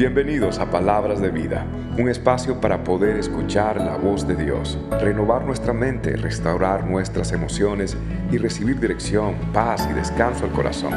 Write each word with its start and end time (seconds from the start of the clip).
Bienvenidos 0.00 0.58
a 0.58 0.70
Palabras 0.70 1.20
de 1.20 1.28
Vida, 1.28 1.66
un 1.98 2.08
espacio 2.08 2.58
para 2.58 2.82
poder 2.84 3.18
escuchar 3.18 3.76
la 3.76 3.98
voz 3.98 4.26
de 4.26 4.34
Dios, 4.34 4.78
renovar 4.92 5.42
nuestra 5.42 5.74
mente, 5.74 6.16
restaurar 6.16 6.84
nuestras 6.84 7.32
emociones 7.32 7.98
y 8.32 8.38
recibir 8.38 8.80
dirección, 8.80 9.34
paz 9.52 9.86
y 9.90 9.92
descanso 9.92 10.46
al 10.46 10.52
corazón. 10.52 10.94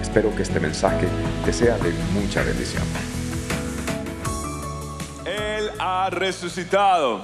Espero 0.00 0.32
que 0.36 0.44
este 0.44 0.60
mensaje 0.60 1.08
te 1.44 1.52
sea 1.52 1.76
de 1.78 1.90
mucha 2.12 2.44
bendición. 2.44 2.84
Él 5.24 5.68
ha 5.80 6.08
resucitado. 6.10 7.22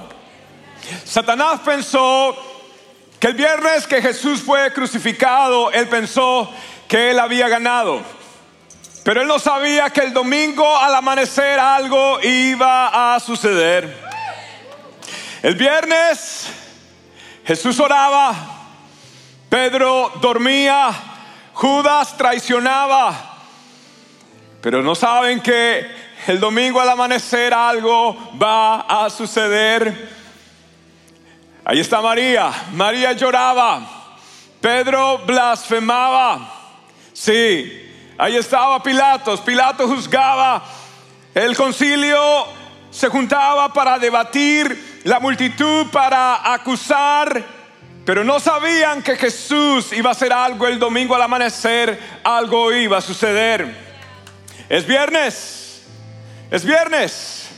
Satanás 1.05 1.61
pensó 1.61 2.35
que 3.17 3.27
el 3.27 3.35
viernes 3.35 3.87
que 3.87 4.01
Jesús 4.01 4.41
fue 4.41 4.73
crucificado, 4.73 5.71
él 5.71 5.87
pensó 5.87 6.51
que 6.85 7.11
él 7.11 7.19
había 7.19 7.47
ganado. 7.47 8.01
Pero 9.03 9.21
él 9.21 9.27
no 9.27 9.37
sabía 9.37 9.89
que 9.89 10.01
el 10.01 10.13
domingo 10.13 10.77
al 10.77 10.95
amanecer 10.95 11.59
algo 11.59 12.21
iba 12.21 13.15
a 13.15 13.19
suceder. 13.19 14.01
El 15.41 15.55
viernes 15.55 16.47
Jesús 17.45 17.77
oraba, 17.81 18.33
Pedro 19.49 20.13
dormía, 20.21 20.91
Judas 21.53 22.15
traicionaba. 22.15 23.31
Pero 24.61 24.81
no 24.81 24.95
saben 24.95 25.41
que 25.41 25.85
el 26.27 26.39
domingo 26.39 26.79
al 26.79 26.89
amanecer 26.89 27.53
algo 27.53 28.31
va 28.41 28.81
a 28.81 29.09
suceder. 29.09 30.23
Ahí 31.65 31.81
está 31.81 31.99
María. 32.01 32.51
María 32.71 33.11
lloraba. 33.11 33.81
Pedro 34.61 35.17
blasfemaba. 35.19 36.49
Sí, 37.11 37.92
Ahí 38.17 38.35
estaba 38.35 38.81
Pilatos. 38.81 39.41
Pilato 39.41 39.87
juzgaba. 39.87 40.63
El 41.33 41.55
concilio 41.55 42.45
se 42.91 43.09
juntaba 43.09 43.73
para 43.73 43.97
debatir, 43.97 45.01
la 45.03 45.19
multitud 45.19 45.87
para 45.91 46.53
acusar, 46.53 47.43
pero 48.05 48.23
no 48.23 48.39
sabían 48.39 49.01
que 49.01 49.15
Jesús 49.15 49.91
iba 49.93 50.09
a 50.09 50.11
hacer 50.11 50.31
algo 50.31 50.67
el 50.67 50.77
domingo 50.77 51.15
al 51.15 51.23
amanecer, 51.23 51.99
algo 52.23 52.71
iba 52.71 52.99
a 52.99 53.01
suceder. 53.01 53.75
Es 54.69 54.85
viernes, 54.85 55.83
es 56.51 56.63
viernes. 56.63 57.49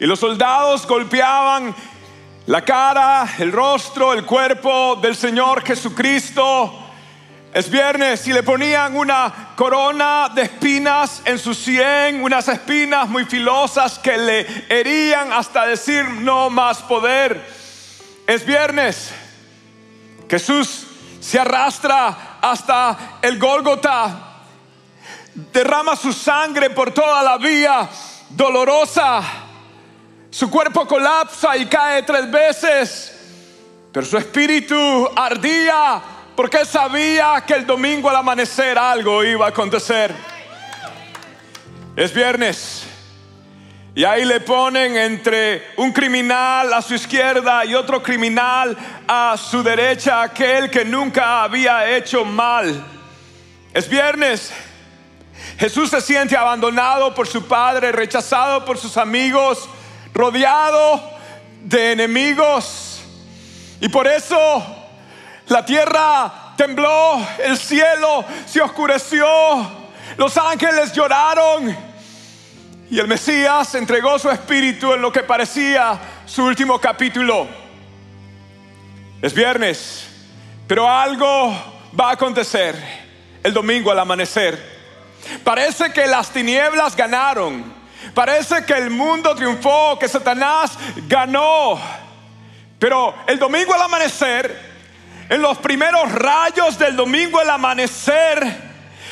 Y 0.00 0.06
los 0.06 0.18
soldados 0.18 0.84
golpeaban 0.86 1.74
la 2.46 2.64
cara, 2.64 3.26
el 3.38 3.52
rostro, 3.52 4.12
el 4.12 4.24
cuerpo 4.24 4.96
del 4.96 5.14
Señor 5.14 5.64
Jesucristo 5.64 6.85
es 7.52 7.70
viernes 7.70 8.26
y 8.26 8.32
le 8.32 8.42
ponían 8.42 8.96
una 8.96 9.54
corona 9.56 10.30
de 10.34 10.42
espinas 10.42 11.22
en 11.24 11.38
su 11.38 11.54
sien, 11.54 12.22
unas 12.22 12.48
espinas 12.48 13.08
muy 13.08 13.24
filosas 13.24 13.98
que 13.98 14.16
le 14.18 14.66
herían 14.68 15.32
hasta 15.32 15.66
decir 15.66 16.04
no 16.04 16.50
más 16.50 16.82
poder. 16.82 17.42
Es 18.26 18.44
viernes. 18.44 19.10
Jesús 20.28 20.86
se 21.20 21.38
arrastra 21.38 22.38
hasta 22.42 23.18
el 23.22 23.38
Gólgota, 23.38 24.42
derrama 25.34 25.96
su 25.96 26.12
sangre 26.12 26.70
por 26.70 26.92
toda 26.92 27.22
la 27.22 27.38
vía 27.38 27.88
dolorosa. 28.30 29.22
Su 30.30 30.50
cuerpo 30.50 30.86
colapsa 30.86 31.56
y 31.56 31.66
cae 31.66 32.02
tres 32.02 32.30
veces, 32.30 33.18
pero 33.90 34.04
su 34.04 34.18
espíritu 34.18 35.08
ardía 35.16 36.02
porque 36.36 36.66
sabía 36.66 37.42
que 37.46 37.54
el 37.54 37.66
domingo 37.66 38.10
al 38.10 38.16
amanecer 38.16 38.78
algo 38.78 39.24
iba 39.24 39.46
a 39.46 39.48
acontecer. 39.48 40.14
Es 41.96 42.12
viernes. 42.12 42.86
Y 43.94 44.04
ahí 44.04 44.26
le 44.26 44.40
ponen 44.40 44.94
entre 44.94 45.72
un 45.78 45.90
criminal 45.90 46.70
a 46.74 46.82
su 46.82 46.94
izquierda 46.94 47.64
y 47.64 47.74
otro 47.74 48.02
criminal 48.02 48.76
a 49.08 49.34
su 49.38 49.62
derecha, 49.62 50.20
aquel 50.20 50.68
que 50.68 50.84
nunca 50.84 51.42
había 51.42 51.96
hecho 51.96 52.22
mal. 52.22 52.84
Es 53.72 53.88
viernes. 53.88 54.52
Jesús 55.58 55.88
se 55.88 56.02
siente 56.02 56.36
abandonado 56.36 57.14
por 57.14 57.26
su 57.26 57.46
padre, 57.48 57.90
rechazado 57.92 58.66
por 58.66 58.76
sus 58.76 58.98
amigos, 58.98 59.66
rodeado 60.12 61.02
de 61.62 61.92
enemigos. 61.92 63.00
Y 63.80 63.88
por 63.88 64.06
eso 64.06 64.85
la 65.48 65.64
tierra 65.64 66.54
tembló, 66.56 67.24
el 67.38 67.56
cielo 67.56 68.24
se 68.46 68.60
oscureció, 68.60 69.26
los 70.16 70.36
ángeles 70.36 70.92
lloraron 70.92 71.76
y 72.90 72.98
el 72.98 73.08
Mesías 73.08 73.74
entregó 73.74 74.18
su 74.18 74.30
espíritu 74.30 74.92
en 74.92 75.02
lo 75.02 75.12
que 75.12 75.22
parecía 75.22 75.98
su 76.24 76.44
último 76.44 76.80
capítulo. 76.80 77.46
Es 79.22 79.34
viernes, 79.34 80.06
pero 80.66 80.88
algo 80.88 81.54
va 81.98 82.10
a 82.10 82.12
acontecer 82.12 82.76
el 83.42 83.52
domingo 83.52 83.90
al 83.90 83.98
amanecer. 83.98 84.76
Parece 85.42 85.92
que 85.92 86.06
las 86.06 86.30
tinieblas 86.30 86.96
ganaron. 86.96 87.74
Parece 88.14 88.64
que 88.64 88.74
el 88.74 88.90
mundo 88.90 89.34
triunfó, 89.34 89.98
que 89.98 90.08
Satanás 90.08 90.78
ganó. 91.08 91.80
Pero 92.78 93.14
el 93.26 93.38
domingo 93.38 93.74
al 93.74 93.82
amanecer 93.82 94.75
en 95.28 95.42
los 95.42 95.58
primeros 95.58 96.12
rayos 96.12 96.78
del 96.78 96.96
domingo 96.96 97.40
el 97.40 97.50
amanecer, 97.50 98.66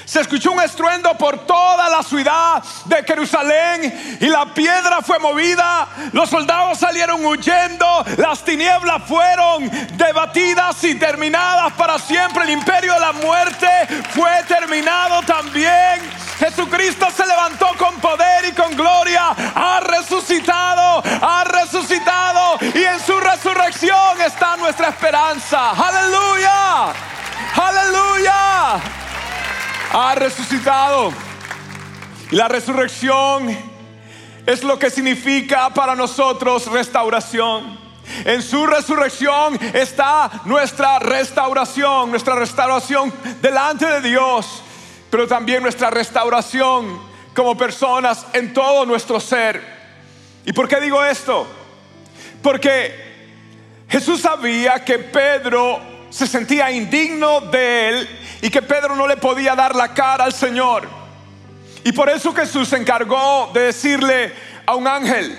se 0.04 0.20
escuchó 0.20 0.52
un 0.52 0.60
estruendo 0.60 1.16
por 1.16 1.46
toda 1.46 1.88
la 1.88 2.02
ciudad 2.02 2.62
de 2.84 3.02
Jerusalén 3.04 4.18
y 4.20 4.26
la 4.26 4.52
piedra 4.52 5.00
fue 5.00 5.18
movida, 5.18 5.88
los 6.12 6.28
soldados 6.28 6.78
salieron 6.78 7.24
huyendo, 7.24 8.04
las 8.18 8.44
tinieblas 8.44 9.02
fueron 9.04 9.70
debatidas 9.96 10.84
y 10.84 10.96
terminadas 10.96 11.72
para 11.72 11.98
siempre, 11.98 12.44
el 12.44 12.50
imperio 12.50 12.92
de 12.94 13.00
la 13.00 13.12
muerte 13.12 13.68
fue 14.10 14.30
terminado 14.46 15.22
también. 15.22 16.23
Jesucristo 16.38 17.06
se 17.10 17.26
levantó 17.26 17.68
con 17.78 17.94
poder 18.00 18.44
y 18.46 18.52
con 18.52 18.76
gloria, 18.76 19.28
ha 19.54 19.80
resucitado, 19.80 21.02
ha 21.20 21.44
resucitado 21.44 22.58
y 22.60 22.82
en 22.82 23.00
su 23.00 23.18
resurrección 23.20 24.20
está 24.20 24.56
nuestra 24.56 24.88
esperanza. 24.88 25.70
Aleluya, 25.70 26.92
aleluya 27.54 28.82
ha 29.94 30.14
resucitado. 30.16 31.12
Y 32.30 32.36
la 32.36 32.48
resurrección 32.48 33.56
es 34.44 34.64
lo 34.64 34.78
que 34.78 34.90
significa 34.90 35.70
para 35.70 35.94
nosotros 35.94 36.66
restauración. 36.66 37.78
En 38.24 38.42
su 38.42 38.66
resurrección 38.66 39.58
está 39.72 40.30
nuestra 40.44 40.98
restauración, 40.98 42.10
nuestra 42.10 42.34
restauración 42.34 43.12
delante 43.40 43.86
de 43.86 44.00
Dios, 44.00 44.62
pero 45.14 45.28
también 45.28 45.62
nuestra 45.62 45.90
restauración 45.90 47.00
como 47.36 47.56
personas 47.56 48.26
en 48.32 48.52
todo 48.52 48.84
nuestro 48.84 49.20
ser. 49.20 49.62
¿Y 50.44 50.52
por 50.52 50.66
qué 50.66 50.80
digo 50.80 51.04
esto? 51.04 51.46
Porque 52.42 52.92
Jesús 53.88 54.22
sabía 54.22 54.84
que 54.84 54.98
Pedro 54.98 55.80
se 56.10 56.26
sentía 56.26 56.72
indigno 56.72 57.42
de 57.42 57.88
él 57.90 58.08
y 58.42 58.50
que 58.50 58.60
Pedro 58.60 58.96
no 58.96 59.06
le 59.06 59.16
podía 59.16 59.54
dar 59.54 59.76
la 59.76 59.94
cara 59.94 60.24
al 60.24 60.32
Señor. 60.32 60.88
Y 61.84 61.92
por 61.92 62.08
eso 62.08 62.34
Jesús 62.34 62.66
se 62.66 62.76
encargó 62.76 63.52
de 63.54 63.66
decirle 63.66 64.32
a 64.66 64.74
un 64.74 64.88
ángel 64.88 65.38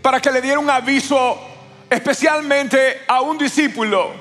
para 0.00 0.20
que 0.20 0.30
le 0.30 0.40
diera 0.40 0.60
un 0.60 0.70
aviso 0.70 1.40
especialmente 1.90 3.02
a 3.08 3.20
un 3.20 3.36
discípulo. 3.36 4.12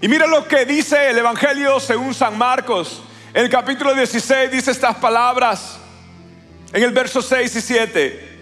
Y 0.00 0.08
mira 0.08 0.26
lo 0.26 0.48
que 0.48 0.66
dice 0.66 1.10
el 1.10 1.18
Evangelio 1.18 1.78
según 1.78 2.12
San 2.12 2.36
Marcos. 2.36 3.02
En 3.34 3.44
el 3.44 3.50
capítulo 3.50 3.94
16 3.94 4.50
dice 4.50 4.70
estas 4.70 4.96
palabras. 4.96 5.78
En 6.72 6.82
el 6.82 6.90
verso 6.90 7.22
6 7.22 7.56
y 7.56 7.60
7. 7.60 8.38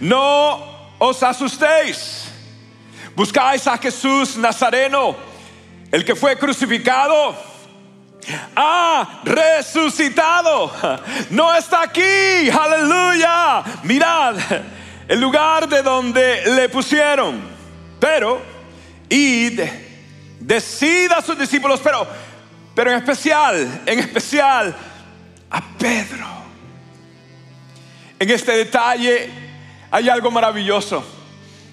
No 0.00 0.94
os 0.98 1.22
asustéis. 1.22 2.24
Buscáis 3.14 3.66
a 3.66 3.78
Jesús 3.78 4.36
Nazareno, 4.36 5.16
el 5.90 6.04
que 6.04 6.14
fue 6.14 6.38
crucificado 6.38 7.36
ha 8.54 9.20
resucitado. 9.24 10.72
No 11.30 11.54
está 11.54 11.82
aquí. 11.82 12.50
Aleluya. 12.50 13.62
Mirad 13.84 14.36
el 15.08 15.20
lugar 15.20 15.68
de 15.68 15.82
donde 15.82 16.42
le 16.46 16.68
pusieron. 16.68 17.40
Pero, 17.98 18.40
id, 19.08 19.60
decida 20.38 21.16
a 21.16 21.22
sus 21.22 21.38
discípulos, 21.38 21.80
pero, 21.82 22.06
pero 22.78 22.92
en 22.92 22.98
especial, 22.98 23.82
en 23.86 23.98
especial 23.98 24.72
a 25.50 25.60
Pedro. 25.76 26.28
En 28.20 28.30
este 28.30 28.52
detalle 28.52 29.28
hay 29.90 30.08
algo 30.08 30.30
maravilloso. 30.30 31.04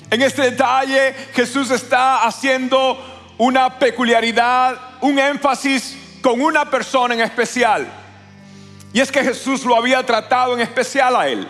En 0.10 0.24
este 0.24 0.42
detalle 0.42 1.14
Jesús 1.36 1.70
está 1.70 2.26
haciendo 2.26 2.98
una 3.38 3.78
peculiaridad, 3.78 4.80
un 5.02 5.20
énfasis 5.20 5.96
con 6.24 6.42
una 6.42 6.72
persona 6.72 7.14
en 7.14 7.22
especial. 7.22 7.86
Y 8.92 9.00
es 9.00 9.12
que 9.12 9.24
Jesús 9.24 9.64
lo 9.64 9.76
había 9.76 10.04
tratado 10.04 10.56
en 10.56 10.62
especial 10.62 11.16
a 11.16 11.28
él. 11.28 11.48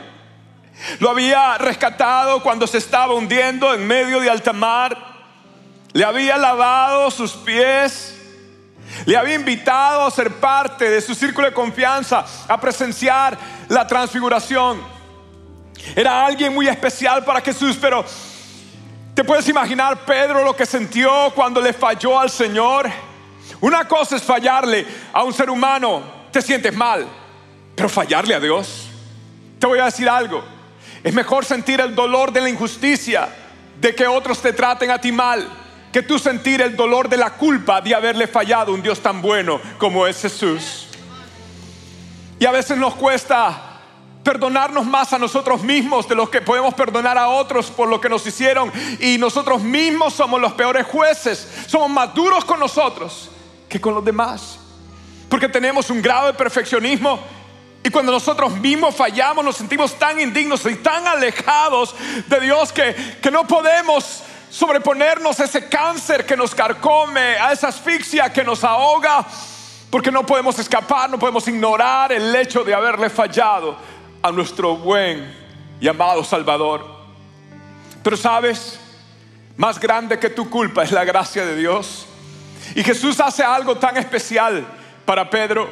Lo 0.99 1.09
había 1.09 1.57
rescatado 1.59 2.43
cuando 2.43 2.67
se 2.67 2.79
estaba 2.79 3.13
hundiendo 3.13 3.73
en 3.73 3.87
medio 3.87 4.19
de 4.19 4.29
alta 4.29 4.51
mar. 4.51 4.97
Le 5.93 6.03
había 6.03 6.37
lavado 6.37 7.09
sus 7.09 7.31
pies. 7.31 8.15
Le 9.05 9.15
había 9.15 9.35
invitado 9.35 10.05
a 10.05 10.11
ser 10.11 10.31
parte 10.31 10.89
de 10.89 11.01
su 11.01 11.13
círculo 11.13 11.47
de 11.47 11.53
confianza, 11.53 12.25
a 12.47 12.59
presenciar 12.59 13.37
la 13.69 13.85
transfiguración. 13.85 14.81
Era 15.95 16.25
alguien 16.25 16.53
muy 16.53 16.67
especial 16.67 17.23
para 17.23 17.41
Jesús, 17.41 17.77
pero 17.79 18.03
¿te 19.13 19.23
puedes 19.23 19.47
imaginar 19.47 20.03
Pedro 20.05 20.43
lo 20.43 20.55
que 20.55 20.65
sintió 20.65 21.31
cuando 21.35 21.61
le 21.61 21.73
falló 21.73 22.19
al 22.19 22.31
Señor? 22.31 22.89
Una 23.61 23.87
cosa 23.87 24.15
es 24.15 24.23
fallarle 24.23 24.85
a 25.13 25.23
un 25.23 25.33
ser 25.33 25.49
humano, 25.49 26.03
te 26.31 26.41
sientes 26.41 26.75
mal, 26.75 27.07
pero 27.75 27.87
fallarle 27.87 28.33
a 28.33 28.39
Dios. 28.39 28.87
Te 29.59 29.67
voy 29.67 29.79
a 29.79 29.85
decir 29.85 30.09
algo, 30.09 30.43
es 31.03 31.13
mejor 31.13 31.45
sentir 31.45 31.79
el 31.79 31.93
dolor 31.93 32.31
de 32.31 32.41
la 32.41 32.49
injusticia, 32.49 33.29
de 33.79 33.93
que 33.93 34.07
otros 34.07 34.41
te 34.41 34.53
traten 34.53 34.89
a 34.89 34.97
ti 34.97 35.11
mal, 35.11 35.47
que 35.95 36.03
tú 36.03 36.19
sentir 36.19 36.61
el 36.61 36.75
dolor 36.75 37.07
de 37.07 37.15
la 37.15 37.29
culpa 37.29 37.79
de 37.79 37.95
haberle 37.95 38.27
fallado 38.27 38.73
un 38.73 38.81
Dios 38.81 38.99
tan 38.99 39.21
bueno 39.21 39.61
como 39.77 40.05
es 40.05 40.21
Jesús. 40.21 40.87
Y 42.37 42.45
a 42.45 42.51
veces 42.51 42.77
nos 42.77 42.95
cuesta 42.95 43.79
perdonarnos 44.21 44.85
más 44.85 45.13
a 45.13 45.17
nosotros 45.17 45.63
mismos 45.63 46.05
de 46.09 46.15
lo 46.15 46.29
que 46.29 46.41
podemos 46.41 46.73
perdonar 46.73 47.17
a 47.17 47.29
otros 47.29 47.67
por 47.71 47.87
lo 47.87 48.01
que 48.01 48.09
nos 48.09 48.27
hicieron. 48.27 48.73
Y 48.99 49.17
nosotros 49.17 49.61
mismos 49.61 50.13
somos 50.13 50.41
los 50.41 50.51
peores 50.51 50.85
jueces. 50.85 51.47
Somos 51.65 51.89
más 51.89 52.13
duros 52.13 52.43
con 52.43 52.59
nosotros 52.59 53.29
que 53.69 53.79
con 53.79 53.95
los 53.95 54.03
demás. 54.03 54.59
Porque 55.29 55.47
tenemos 55.47 55.89
un 55.89 56.01
grado 56.01 56.27
de 56.27 56.33
perfeccionismo. 56.33 57.21
Y 57.85 57.89
cuando 57.89 58.11
nosotros 58.11 58.51
mismos 58.51 58.95
fallamos 58.95 59.45
nos 59.45 59.55
sentimos 59.55 59.97
tan 59.97 60.19
indignos 60.19 60.65
y 60.65 60.75
tan 60.75 61.07
alejados 61.07 61.95
de 62.27 62.41
Dios 62.41 62.73
que, 62.73 62.93
que 63.21 63.31
no 63.31 63.47
podemos 63.47 64.23
sobreponernos 64.55 65.37
a 65.41 65.43
ese 65.43 65.67
cáncer 65.67 66.25
que 66.25 66.37
nos 66.37 66.55
carcome, 66.55 67.35
a 67.35 67.51
esa 67.51 67.67
asfixia 67.67 68.31
que 68.31 68.41
nos 68.41 68.63
ahoga. 68.63 69.25
Porque 69.89 70.11
no 70.11 70.25
podemos 70.25 70.57
escapar, 70.57 71.09
no 71.09 71.19
podemos 71.19 71.45
ignorar 71.49 72.13
el 72.13 72.33
hecho 72.33 72.63
de 72.63 72.73
haberle 72.73 73.09
fallado 73.09 73.75
a 74.21 74.31
nuestro 74.31 74.77
buen 74.77 75.35
y 75.81 75.87
amado 75.89 76.23
Salvador. 76.23 76.85
Pero 78.01 78.15
sabes, 78.15 78.79
más 79.57 79.77
grande 79.77 80.19
que 80.19 80.29
tu 80.29 80.49
culpa 80.49 80.83
es 80.83 80.91
la 80.91 81.03
gracia 81.03 81.45
de 81.45 81.57
Dios. 81.57 82.05
Y 82.75 82.83
Jesús 82.83 83.19
hace 83.19 83.43
algo 83.43 83.75
tan 83.75 83.97
especial 83.97 84.65
para 85.05 85.29
Pedro. 85.29 85.69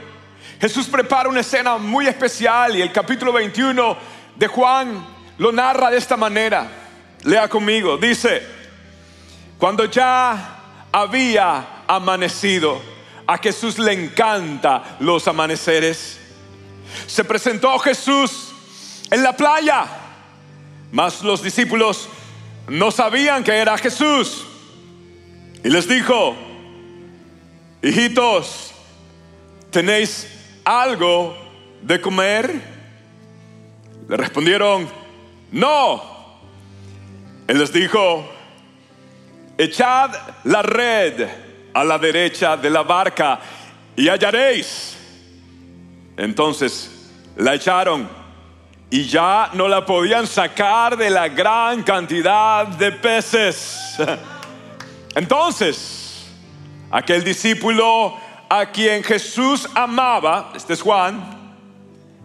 Jesús 0.59 0.87
prepara 0.87 1.29
una 1.29 1.39
escena 1.39 1.77
muy 1.77 2.05
especial 2.07 2.75
y 2.75 2.81
el 2.81 2.91
capítulo 2.91 3.31
21 3.31 3.97
de 4.35 4.47
Juan 4.47 5.05
lo 5.37 5.53
narra 5.53 5.89
de 5.89 5.97
esta 5.97 6.17
manera. 6.17 6.67
Lea 7.23 7.47
conmigo, 7.47 7.97
dice, 7.97 8.62
cuando 9.63 9.85
ya 9.85 10.59
había 10.91 11.85
amanecido, 11.87 12.81
a 13.25 13.37
Jesús 13.37 13.79
le 13.79 13.93
encanta 13.93 14.97
los 14.99 15.25
amaneceres 15.25 16.19
se 17.07 17.23
presentó 17.23 17.79
Jesús 17.79 18.51
en 19.09 19.23
la 19.23 19.37
playa, 19.37 19.85
mas 20.91 21.23
los 21.23 21.41
discípulos 21.41 22.09
no 22.67 22.91
sabían 22.91 23.41
que 23.41 23.53
era 23.53 23.77
Jesús. 23.77 24.45
Y 25.63 25.69
les 25.69 25.87
dijo, 25.87 26.35
hijitos, 27.81 28.73
¿tenéis 29.71 30.27
algo 30.65 31.37
de 31.81 32.01
comer? 32.01 32.61
Le 34.09 34.17
respondieron, 34.17 34.89
no. 35.53 36.03
Él 37.47 37.59
les 37.59 37.71
dijo, 37.71 38.29
echad 39.57 40.11
la 40.45 40.61
red 40.61 41.27
a 41.73 41.83
la 41.83 41.97
derecha 41.97 42.57
de 42.57 42.69
la 42.69 42.83
barca 42.83 43.39
y 43.95 44.07
hallaréis. 44.07 44.97
Entonces 46.17 47.11
la 47.35 47.55
echaron 47.55 48.07
y 48.89 49.05
ya 49.05 49.49
no 49.53 49.67
la 49.67 49.85
podían 49.85 50.27
sacar 50.27 50.95
de 50.95 51.09
la 51.09 51.27
gran 51.27 51.81
cantidad 51.83 52.67
de 52.67 52.91
peces. 52.91 53.97
Entonces, 55.15 56.27
aquel 56.91 57.23
discípulo 57.23 58.15
a 58.49 58.67
quien 58.67 59.03
Jesús 59.03 59.67
amaba, 59.73 60.51
este 60.55 60.73
es 60.73 60.81
Juan, 60.81 61.55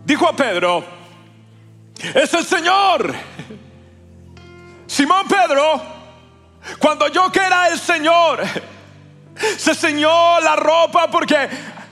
dijo 0.05 0.29
a 0.29 0.37
Pedro, 0.37 0.85
es 2.15 2.35
el 2.35 2.45
Señor. 2.45 3.15
Simón 4.87 5.27
Pedro, 5.27 5.98
cuando 6.79 7.09
yo 7.09 7.31
que 7.31 7.41
era 7.41 7.69
el 7.69 7.79
Señor, 7.79 8.43
se 9.57 9.75
ceñó 9.75 10.41
la 10.41 10.57
ropa 10.57 11.11
porque 11.11 11.49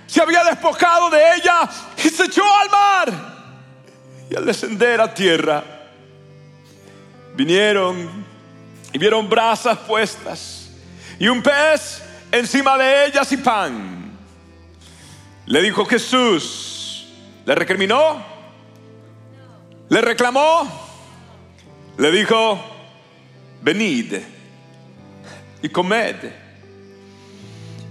se 0.07 0.21
había 0.21 0.45
despojado 0.45 1.11
de 1.11 1.37
ella 1.37 1.69
y 1.97 2.09
se 2.09 2.25
echó 2.25 2.43
al 2.45 2.71
mar. 2.71 3.37
Y 4.31 4.37
al 4.37 4.45
descender 4.45 5.01
a 5.01 5.13
tierra, 5.13 5.63
vinieron 7.35 8.25
y 8.93 8.99
vieron 8.99 9.29
brasas 9.29 9.79
puestas 9.79 10.71
y 11.19 11.29
un 11.29 11.43
pez 11.43 12.03
encima 12.33 12.77
de 12.77 13.07
ellas 13.07 13.31
y 13.33 13.37
pan. 13.37 14.13
Le 15.47 15.63
dijo 15.63 15.85
Jesús, 15.85 17.07
le 17.45 17.55
recriminó, 17.55 18.25
le 19.89 20.01
reclamó, 20.01 20.69
le 21.99 22.11
dijo, 22.11 22.61
venid 23.63 24.15
y 25.67 25.69
comed. 25.69 26.17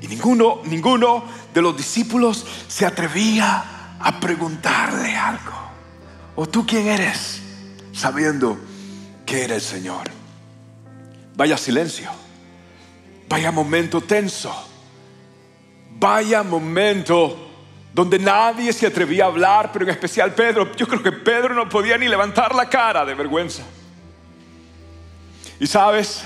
Y 0.01 0.07
ninguno, 0.07 0.61
ninguno 0.65 1.23
de 1.53 1.61
los 1.61 1.77
discípulos 1.77 2.45
se 2.67 2.85
atrevía 2.85 3.97
a 3.99 4.19
preguntarle 4.19 5.15
algo. 5.15 5.53
¿O 6.35 6.47
tú 6.47 6.65
quién 6.65 6.87
eres? 6.87 7.41
Sabiendo 7.93 8.57
que 9.25 9.43
era 9.43 9.55
el 9.55 9.61
Señor. 9.61 10.09
Vaya 11.35 11.57
silencio. 11.57 12.09
Vaya 13.29 13.51
momento 13.51 14.01
tenso. 14.01 14.53
Vaya 15.97 16.43
momento 16.43 17.45
donde 17.93 18.19
nadie 18.19 18.73
se 18.73 18.87
atrevía 18.87 19.23
a 19.23 19.27
hablar, 19.27 19.71
pero 19.71 19.85
en 19.85 19.91
especial 19.91 20.33
Pedro. 20.33 20.75
Yo 20.75 20.87
creo 20.87 21.01
que 21.01 21.13
Pedro 21.13 21.53
no 21.53 21.69
podía 21.69 21.97
ni 21.97 22.07
levantar 22.07 22.53
la 22.53 22.69
cara 22.69 23.05
de 23.05 23.15
vergüenza. 23.15 23.63
Y 25.59 25.67
sabes, 25.67 26.25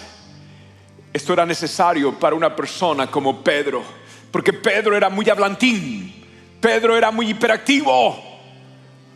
esto 1.20 1.34
era 1.34 1.46
necesario 1.46 2.18
para 2.18 2.36
una 2.36 2.56
persona 2.56 3.06
como 3.08 3.44
Pedro 3.44 4.00
porque 4.32 4.54
Pedro 4.54 4.96
era 4.96 5.10
muy 5.10 5.30
hablantín, 5.30 6.14
Pedro 6.62 6.96
era 6.96 7.12
muy 7.12 7.30
hiperactivo, 7.30 8.18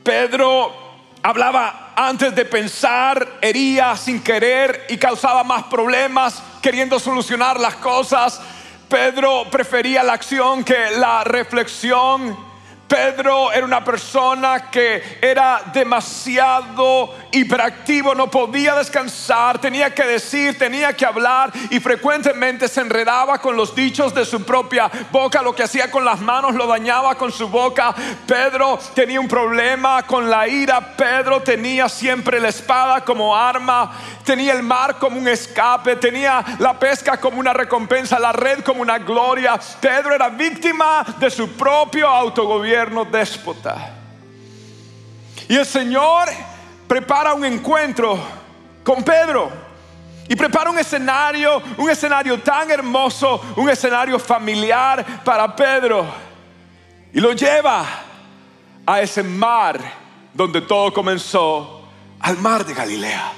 Pedro 0.03 0.73
hablaba 1.21 1.93
antes 1.95 2.33
de 2.35 2.45
pensar, 2.45 3.37
hería 3.41 3.95
sin 3.95 4.21
querer 4.23 4.87
y 4.89 4.97
causaba 4.97 5.43
más 5.43 5.63
problemas 5.63 6.41
queriendo 6.61 6.99
solucionar 6.99 7.59
las 7.59 7.75
cosas. 7.75 8.41
Pedro 8.89 9.45
prefería 9.49 10.03
la 10.03 10.13
acción 10.13 10.63
que 10.63 10.91
la 10.97 11.23
reflexión. 11.23 12.52
Pedro 12.87 13.51
era 13.51 13.65
una 13.65 13.83
persona 13.83 14.69
que 14.69 15.17
era 15.21 15.63
demasiado 15.73 17.15
hiperactivo, 17.31 18.13
no 18.13 18.29
podía 18.29 18.75
descansar, 18.75 19.59
tenía 19.59 19.93
que 19.95 20.03
decir, 20.03 20.57
tenía 20.59 20.93
que 20.93 21.05
hablar 21.05 21.51
y 21.71 21.79
frecuentemente 21.79 22.67
se 22.67 22.81
enredaba 22.81 23.39
con 23.39 23.55
los 23.55 23.73
dichos 23.73 24.13
de 24.13 24.25
su 24.25 24.43
propia 24.43 24.91
boca, 25.11 25.41
lo 25.41 25.55
que 25.55 25.63
hacía 25.63 25.89
con 25.89 26.05
las 26.05 26.19
manos 26.19 26.53
lo 26.53 26.67
dañaba 26.67 27.15
con 27.15 27.31
su 27.31 27.49
boca. 27.49 27.95
Pedro 28.27 28.77
tenía 28.93 29.19
un 29.19 29.27
problema 29.27 30.03
con 30.03 30.29
la 30.29 30.47
ira, 30.47 30.95
Pedro 30.95 31.41
tenía 31.41 31.89
siempre 31.89 32.39
la 32.39 32.49
espada 32.49 33.03
como 33.03 33.35
arma, 33.35 33.91
tenía 34.23 34.53
el 34.53 34.61
mar 34.61 34.99
como 34.99 35.17
un 35.17 35.27
escape, 35.27 35.95
tenía 35.95 36.43
la 36.59 36.77
pesca 36.77 37.19
como 37.19 37.39
una 37.39 37.53
recompensa, 37.53 38.19
la 38.19 38.33
red 38.33 38.59
como 38.59 38.81
una 38.81 38.99
gloria. 38.99 39.59
Pedro 39.81 40.13
era 40.13 40.29
víctima 40.29 41.03
de 41.17 41.31
su 41.31 41.49
propio 41.53 42.07
autogobierno 42.07 42.82
déspota. 43.05 43.93
Y 45.47 45.55
el 45.55 45.65
Señor 45.65 46.29
prepara 46.87 47.33
un 47.33 47.45
encuentro 47.45 48.19
con 48.83 49.03
Pedro. 49.03 49.51
Y 50.27 50.35
prepara 50.35 50.69
un 50.69 50.79
escenario, 50.79 51.61
un 51.77 51.89
escenario 51.89 52.39
tan 52.41 52.71
hermoso, 52.71 53.41
un 53.57 53.69
escenario 53.69 54.17
familiar 54.17 55.23
para 55.23 55.53
Pedro. 55.53 56.05
Y 57.13 57.19
lo 57.19 57.33
lleva 57.33 57.85
a 58.85 59.01
ese 59.01 59.21
mar 59.21 59.79
donde 60.33 60.61
todo 60.61 60.93
comenzó, 60.93 61.87
al 62.19 62.37
mar 62.37 62.65
de 62.65 62.73
Galilea. 62.73 63.33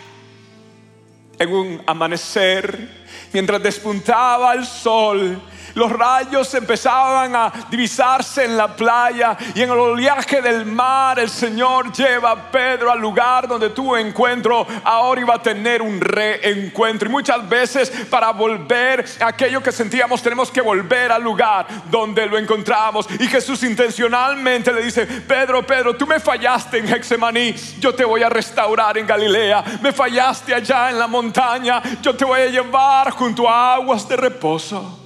En 1.40 1.54
un 1.54 1.82
amanecer 1.86 3.05
mientras 3.34 3.62
despuntaba 3.62 4.54
el 4.54 4.66
sol, 4.66 5.42
los 5.76 5.92
rayos 5.92 6.54
empezaban 6.54 7.36
a 7.36 7.52
divisarse 7.70 8.46
en 8.46 8.56
la 8.56 8.74
playa 8.74 9.38
y 9.54 9.62
en 9.62 9.70
el 9.70 9.78
oleaje 9.78 10.42
del 10.42 10.66
mar 10.66 11.20
el 11.20 11.30
Señor 11.30 11.92
lleva 11.92 12.32
a 12.32 12.52
Pedro 12.52 12.90
al 12.90 13.00
lugar 13.00 13.46
donde 13.46 13.72
tuvo 13.72 13.98
encuentro. 13.98 14.66
Ahora 14.86 15.20
iba 15.20 15.36
a 15.36 15.42
tener 15.42 15.82
un 15.82 16.00
reencuentro. 16.00 17.10
Y 17.10 17.12
muchas 17.12 17.48
veces 17.50 17.92
para 18.10 18.32
volver 18.32 19.06
a 19.20 19.28
aquello 19.28 19.62
que 19.62 19.74
sentíamos 19.74 20.22
tenemos 20.22 20.50
que 20.50 20.62
volver 20.62 21.12
al 21.12 21.22
lugar 21.22 21.68
donde 21.92 22.26
lo 22.26 22.38
encontramos. 22.38 23.06
Y 23.20 23.28
Jesús 23.28 23.62
intencionalmente 23.64 24.72
le 24.72 24.82
dice, 24.82 25.06
Pedro, 25.06 25.66
Pedro, 25.68 25.98
tú 25.98 26.08
me 26.08 26.22
fallaste 26.22 26.78
en 26.78 26.88
Hexemaní, 26.88 27.54
yo 27.80 27.94
te 27.94 28.06
voy 28.06 28.24
a 28.24 28.30
restaurar 28.30 28.98
en 28.98 29.06
Galilea. 29.06 29.62
Me 29.82 29.92
fallaste 29.92 30.56
allá 30.56 30.90
en 30.90 31.00
la 31.00 31.08
montaña, 31.08 31.82
yo 32.02 32.16
te 32.16 32.24
voy 32.24 32.40
a 32.40 32.46
llevar 32.46 33.05
junto 33.12 33.50
a 33.50 33.76
aguas 33.76 34.08
de 34.08 34.16
reposo 34.16 35.00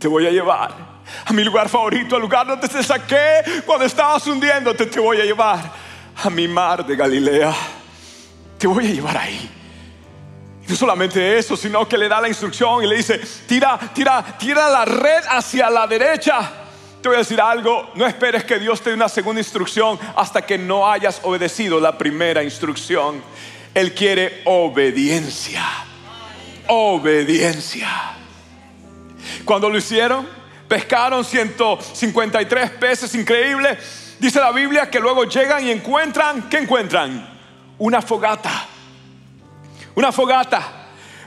te 0.00 0.08
voy 0.08 0.26
a 0.26 0.30
llevar 0.30 0.90
a 1.26 1.32
mi 1.32 1.44
lugar 1.44 1.68
favorito, 1.68 2.16
al 2.16 2.22
lugar 2.22 2.46
donde 2.46 2.66
te 2.66 2.82
saqué 2.82 3.62
cuando 3.66 3.84
estabas 3.84 4.26
hundiéndote, 4.26 4.86
te 4.86 4.98
voy 4.98 5.20
a 5.20 5.24
llevar 5.24 5.60
a 6.16 6.30
mi 6.30 6.48
mar 6.48 6.84
de 6.86 6.96
Galilea. 6.96 7.54
Te 8.58 8.66
voy 8.66 8.86
a 8.86 8.90
llevar 8.90 9.16
ahí. 9.16 9.50
No 10.66 10.76
solamente 10.76 11.36
eso, 11.36 11.56
sino 11.56 11.86
que 11.86 11.98
le 11.98 12.08
da 12.08 12.20
la 12.20 12.28
instrucción 12.28 12.82
y 12.82 12.86
le 12.86 12.96
dice, 12.96 13.20
tira, 13.46 13.78
tira, 13.92 14.24
tira 14.38 14.70
la 14.70 14.84
red 14.84 15.24
hacia 15.28 15.68
la 15.68 15.86
derecha. 15.86 16.50
Te 17.02 17.08
voy 17.08 17.16
a 17.16 17.20
decir 17.20 17.40
algo, 17.40 17.90
no 17.94 18.06
esperes 18.06 18.44
que 18.44 18.58
Dios 18.58 18.80
te 18.80 18.90
dé 18.90 18.96
una 18.96 19.08
segunda 19.08 19.40
instrucción 19.40 19.98
hasta 20.16 20.42
que 20.42 20.58
no 20.58 20.90
hayas 20.90 21.20
obedecido 21.24 21.80
la 21.80 21.98
primera 21.98 22.42
instrucción. 22.42 23.22
Él 23.74 23.94
quiere 23.94 24.42
obediencia. 24.44 25.89
Obediencia. 26.72 27.88
Cuando 29.44 29.68
lo 29.68 29.76
hicieron, 29.76 30.24
pescaron 30.68 31.24
153 31.24 32.70
peces, 32.70 33.12
increíble. 33.16 33.76
Dice 34.20 34.38
la 34.38 34.52
Biblia 34.52 34.88
que 34.88 35.00
luego 35.00 35.24
llegan 35.24 35.66
y 35.66 35.72
encuentran, 35.72 36.48
¿qué 36.48 36.58
encuentran? 36.58 37.28
Una 37.76 38.00
fogata. 38.00 38.68
Una 39.96 40.12
fogata. 40.12 40.62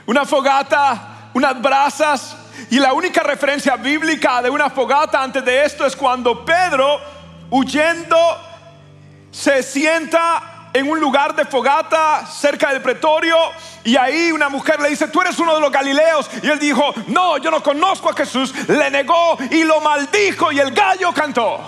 Una 0.06 0.24
fogata, 0.24 1.28
unas 1.34 1.60
brasas. 1.60 2.36
Y 2.70 2.78
la 2.78 2.94
única 2.94 3.22
referencia 3.22 3.76
bíblica 3.76 4.40
de 4.40 4.48
una 4.48 4.70
fogata 4.70 5.22
antes 5.22 5.44
de 5.44 5.62
esto 5.62 5.84
es 5.84 5.94
cuando 5.94 6.42
Pedro, 6.42 6.98
huyendo, 7.50 8.16
se 9.30 9.62
sienta 9.62 10.53
en 10.74 10.90
un 10.90 10.98
lugar 10.98 11.36
de 11.36 11.44
fogata 11.44 12.26
cerca 12.26 12.72
del 12.72 12.82
pretorio 12.82 13.36
y 13.84 13.96
ahí 13.96 14.32
una 14.32 14.48
mujer 14.48 14.80
le 14.80 14.90
dice, 14.90 15.06
tú 15.06 15.20
eres 15.20 15.38
uno 15.38 15.54
de 15.54 15.60
los 15.60 15.70
Galileos. 15.70 16.28
Y 16.42 16.48
él 16.48 16.58
dijo, 16.58 16.92
no, 17.06 17.38
yo 17.38 17.50
no 17.50 17.62
conozco 17.62 18.10
a 18.10 18.14
Jesús. 18.14 18.52
Le 18.68 18.90
negó 18.90 19.38
y 19.52 19.62
lo 19.62 19.80
maldijo 19.80 20.50
y 20.50 20.58
el 20.58 20.72
gallo 20.72 21.12
cantó. 21.12 21.60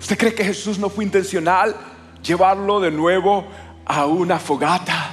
¿Usted 0.00 0.16
cree 0.16 0.34
que 0.34 0.44
Jesús 0.44 0.78
no 0.78 0.88
fue 0.88 1.04
intencional 1.04 1.76
llevarlo 2.22 2.80
de 2.80 2.90
nuevo 2.90 3.46
a 3.84 4.06
una 4.06 4.38
fogata? 4.38 5.10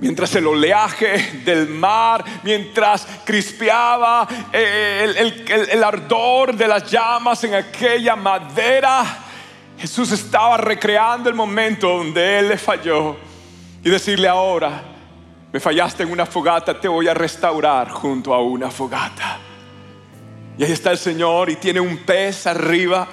Mientras 0.00 0.34
el 0.34 0.46
oleaje 0.46 1.42
del 1.44 1.68
mar, 1.68 2.24
mientras 2.42 3.06
crispeaba 3.24 4.26
eh, 4.50 5.14
el, 5.18 5.68
el 5.68 5.84
ardor 5.84 6.56
de 6.56 6.66
las 6.66 6.90
llamas 6.90 7.44
en 7.44 7.54
aquella 7.54 8.16
madera, 8.16 9.04
Jesús 9.82 10.12
estaba 10.12 10.58
recreando 10.58 11.28
el 11.28 11.34
momento 11.34 11.88
donde 11.88 12.38
Él 12.38 12.50
le 12.50 12.56
falló 12.56 13.16
y 13.82 13.90
decirle 13.90 14.28
ahora, 14.28 14.80
me 15.52 15.58
fallaste 15.58 16.04
en 16.04 16.12
una 16.12 16.24
fogata, 16.24 16.78
te 16.78 16.86
voy 16.86 17.08
a 17.08 17.14
restaurar 17.14 17.90
junto 17.90 18.32
a 18.32 18.40
una 18.40 18.70
fogata. 18.70 19.40
Y 20.56 20.62
ahí 20.62 20.70
está 20.70 20.92
el 20.92 20.98
Señor 20.98 21.50
y 21.50 21.56
tiene 21.56 21.80
un 21.80 21.96
pez 21.96 22.46
arriba, 22.46 23.08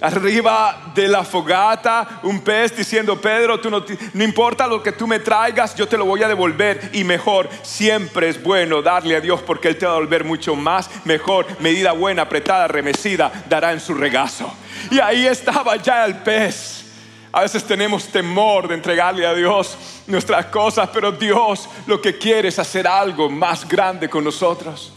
arriba 0.00 0.92
de 0.94 1.08
la 1.08 1.24
fogata, 1.24 2.20
un 2.22 2.40
pez 2.40 2.76
diciendo, 2.76 3.20
Pedro, 3.20 3.58
tú 3.60 3.70
no, 3.70 3.84
no 4.12 4.24
importa 4.24 4.66
lo 4.66 4.82
que 4.82 4.92
tú 4.92 5.06
me 5.06 5.20
traigas, 5.20 5.74
yo 5.74 5.88
te 5.88 5.96
lo 5.96 6.04
voy 6.04 6.22
a 6.22 6.28
devolver 6.28 6.90
y 6.92 7.04
mejor, 7.04 7.48
siempre 7.62 8.28
es 8.28 8.42
bueno 8.42 8.82
darle 8.82 9.16
a 9.16 9.20
Dios 9.20 9.42
porque 9.42 9.68
Él 9.68 9.78
te 9.78 9.86
va 9.86 9.92
a 9.92 9.94
devolver 9.94 10.24
mucho 10.24 10.54
más, 10.54 10.90
mejor, 11.04 11.46
medida 11.60 11.92
buena, 11.92 12.22
apretada, 12.22 12.68
remecida, 12.68 13.32
dará 13.48 13.72
en 13.72 13.80
su 13.80 13.94
regazo. 13.94 14.52
Y 14.90 15.00
ahí 15.00 15.26
estaba 15.26 15.76
ya 15.76 16.04
el 16.04 16.16
pez. 16.18 16.84
A 17.32 17.42
veces 17.42 17.64
tenemos 17.64 18.06
temor 18.06 18.66
de 18.66 18.74
entregarle 18.74 19.26
a 19.26 19.34
Dios 19.34 19.76
nuestras 20.06 20.46
cosas, 20.46 20.88
pero 20.92 21.12
Dios 21.12 21.68
lo 21.86 22.00
que 22.00 22.16
quiere 22.16 22.48
es 22.48 22.58
hacer 22.58 22.86
algo 22.86 23.28
más 23.28 23.68
grande 23.68 24.08
con 24.08 24.24
nosotros. 24.24 24.95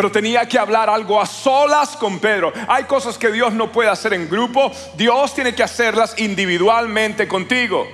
Pero 0.00 0.10
tenía 0.10 0.48
que 0.48 0.58
hablar 0.58 0.88
algo 0.88 1.20
a 1.20 1.26
solas 1.26 1.94
con 1.94 2.20
Pedro. 2.20 2.54
Hay 2.68 2.84
cosas 2.84 3.18
que 3.18 3.30
Dios 3.30 3.52
no 3.52 3.70
puede 3.70 3.90
hacer 3.90 4.14
en 4.14 4.30
grupo, 4.30 4.72
Dios 4.96 5.34
tiene 5.34 5.54
que 5.54 5.62
hacerlas 5.62 6.18
individualmente 6.18 7.28
contigo. 7.28 7.86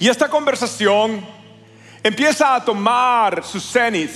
Y 0.00 0.08
esta 0.08 0.30
conversación 0.30 1.22
empieza 2.02 2.54
a 2.54 2.64
tomar 2.64 3.44
su 3.44 3.60
cenit 3.60 4.10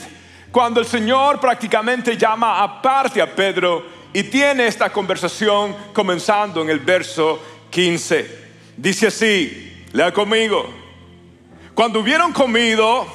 cuando 0.51 0.81
el 0.81 0.87
Señor 0.87 1.39
prácticamente 1.39 2.17
llama 2.17 2.63
aparte 2.63 3.21
a 3.21 3.27
Pedro 3.37 3.85
y 4.11 4.23
tiene 4.23 4.67
esta 4.67 4.89
conversación 4.89 5.77
comenzando 5.93 6.63
en 6.63 6.71
el 6.71 6.79
verso 6.79 7.39
15. 7.69 8.45
Dice 8.79 9.09
así, 9.09 9.85
lea 9.93 10.11
conmigo. 10.11 10.73
Cuando 11.75 12.01
hubieron 12.01 12.33
comido, 12.33 13.07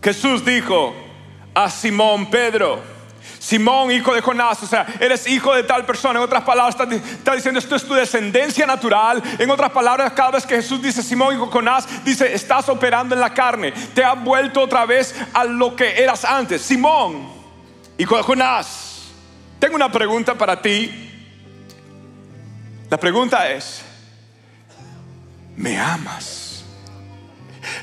Jesús 0.00 0.44
dijo 0.44 1.07
a 1.58 1.68
Simón 1.68 2.30
Pedro, 2.30 2.80
Simón, 3.40 3.90
hijo 3.90 4.14
de 4.14 4.20
Jonás, 4.20 4.62
o 4.62 4.66
sea, 4.66 4.86
eres 5.00 5.26
hijo 5.26 5.52
de 5.52 5.64
tal 5.64 5.84
persona. 5.84 6.20
En 6.20 6.24
otras 6.24 6.44
palabras, 6.44 6.76
está, 7.00 7.34
diciendo 7.34 7.58
esto 7.58 7.74
es 7.74 7.84
tu 7.84 7.94
descendencia 7.94 8.64
natural. 8.64 9.20
En 9.40 9.50
otras 9.50 9.72
palabras, 9.72 10.12
cada 10.12 10.32
vez 10.32 10.46
que 10.46 10.54
Jesús 10.54 10.80
dice 10.80 11.02
Simón, 11.02 11.34
hijo 11.34 11.46
de 11.46 11.52
Jonás, 11.52 12.04
dice 12.04 12.32
estás 12.32 12.68
operando 12.68 13.16
en 13.16 13.20
la 13.20 13.34
carne. 13.34 13.72
Te 13.72 14.04
has 14.04 14.22
vuelto 14.22 14.60
otra 14.60 14.86
vez 14.86 15.16
a 15.32 15.44
lo 15.44 15.74
que 15.74 16.00
eras 16.00 16.24
antes. 16.24 16.62
Simón, 16.62 17.28
hijo 17.96 18.16
de 18.16 18.22
Jonás. 18.22 19.08
Tengo 19.58 19.74
una 19.74 19.90
pregunta 19.90 20.36
para 20.36 20.62
ti. 20.62 21.10
La 22.88 22.98
pregunta 22.98 23.50
es, 23.50 23.82
¿me 25.56 25.76
amas? 25.76 26.64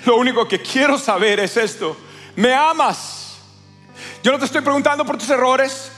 Lo 0.06 0.16
único 0.16 0.48
que 0.48 0.62
quiero 0.62 0.98
saber 0.98 1.42
es 1.42 1.58
esto, 1.58 1.98
¿me 2.38 2.54
amas? 2.54 3.15
Yo 4.26 4.32
no 4.32 4.40
te 4.40 4.46
estoy 4.46 4.62
preguntando 4.62 5.06
por 5.06 5.20
tus 5.20 5.30
errores, 5.30 5.92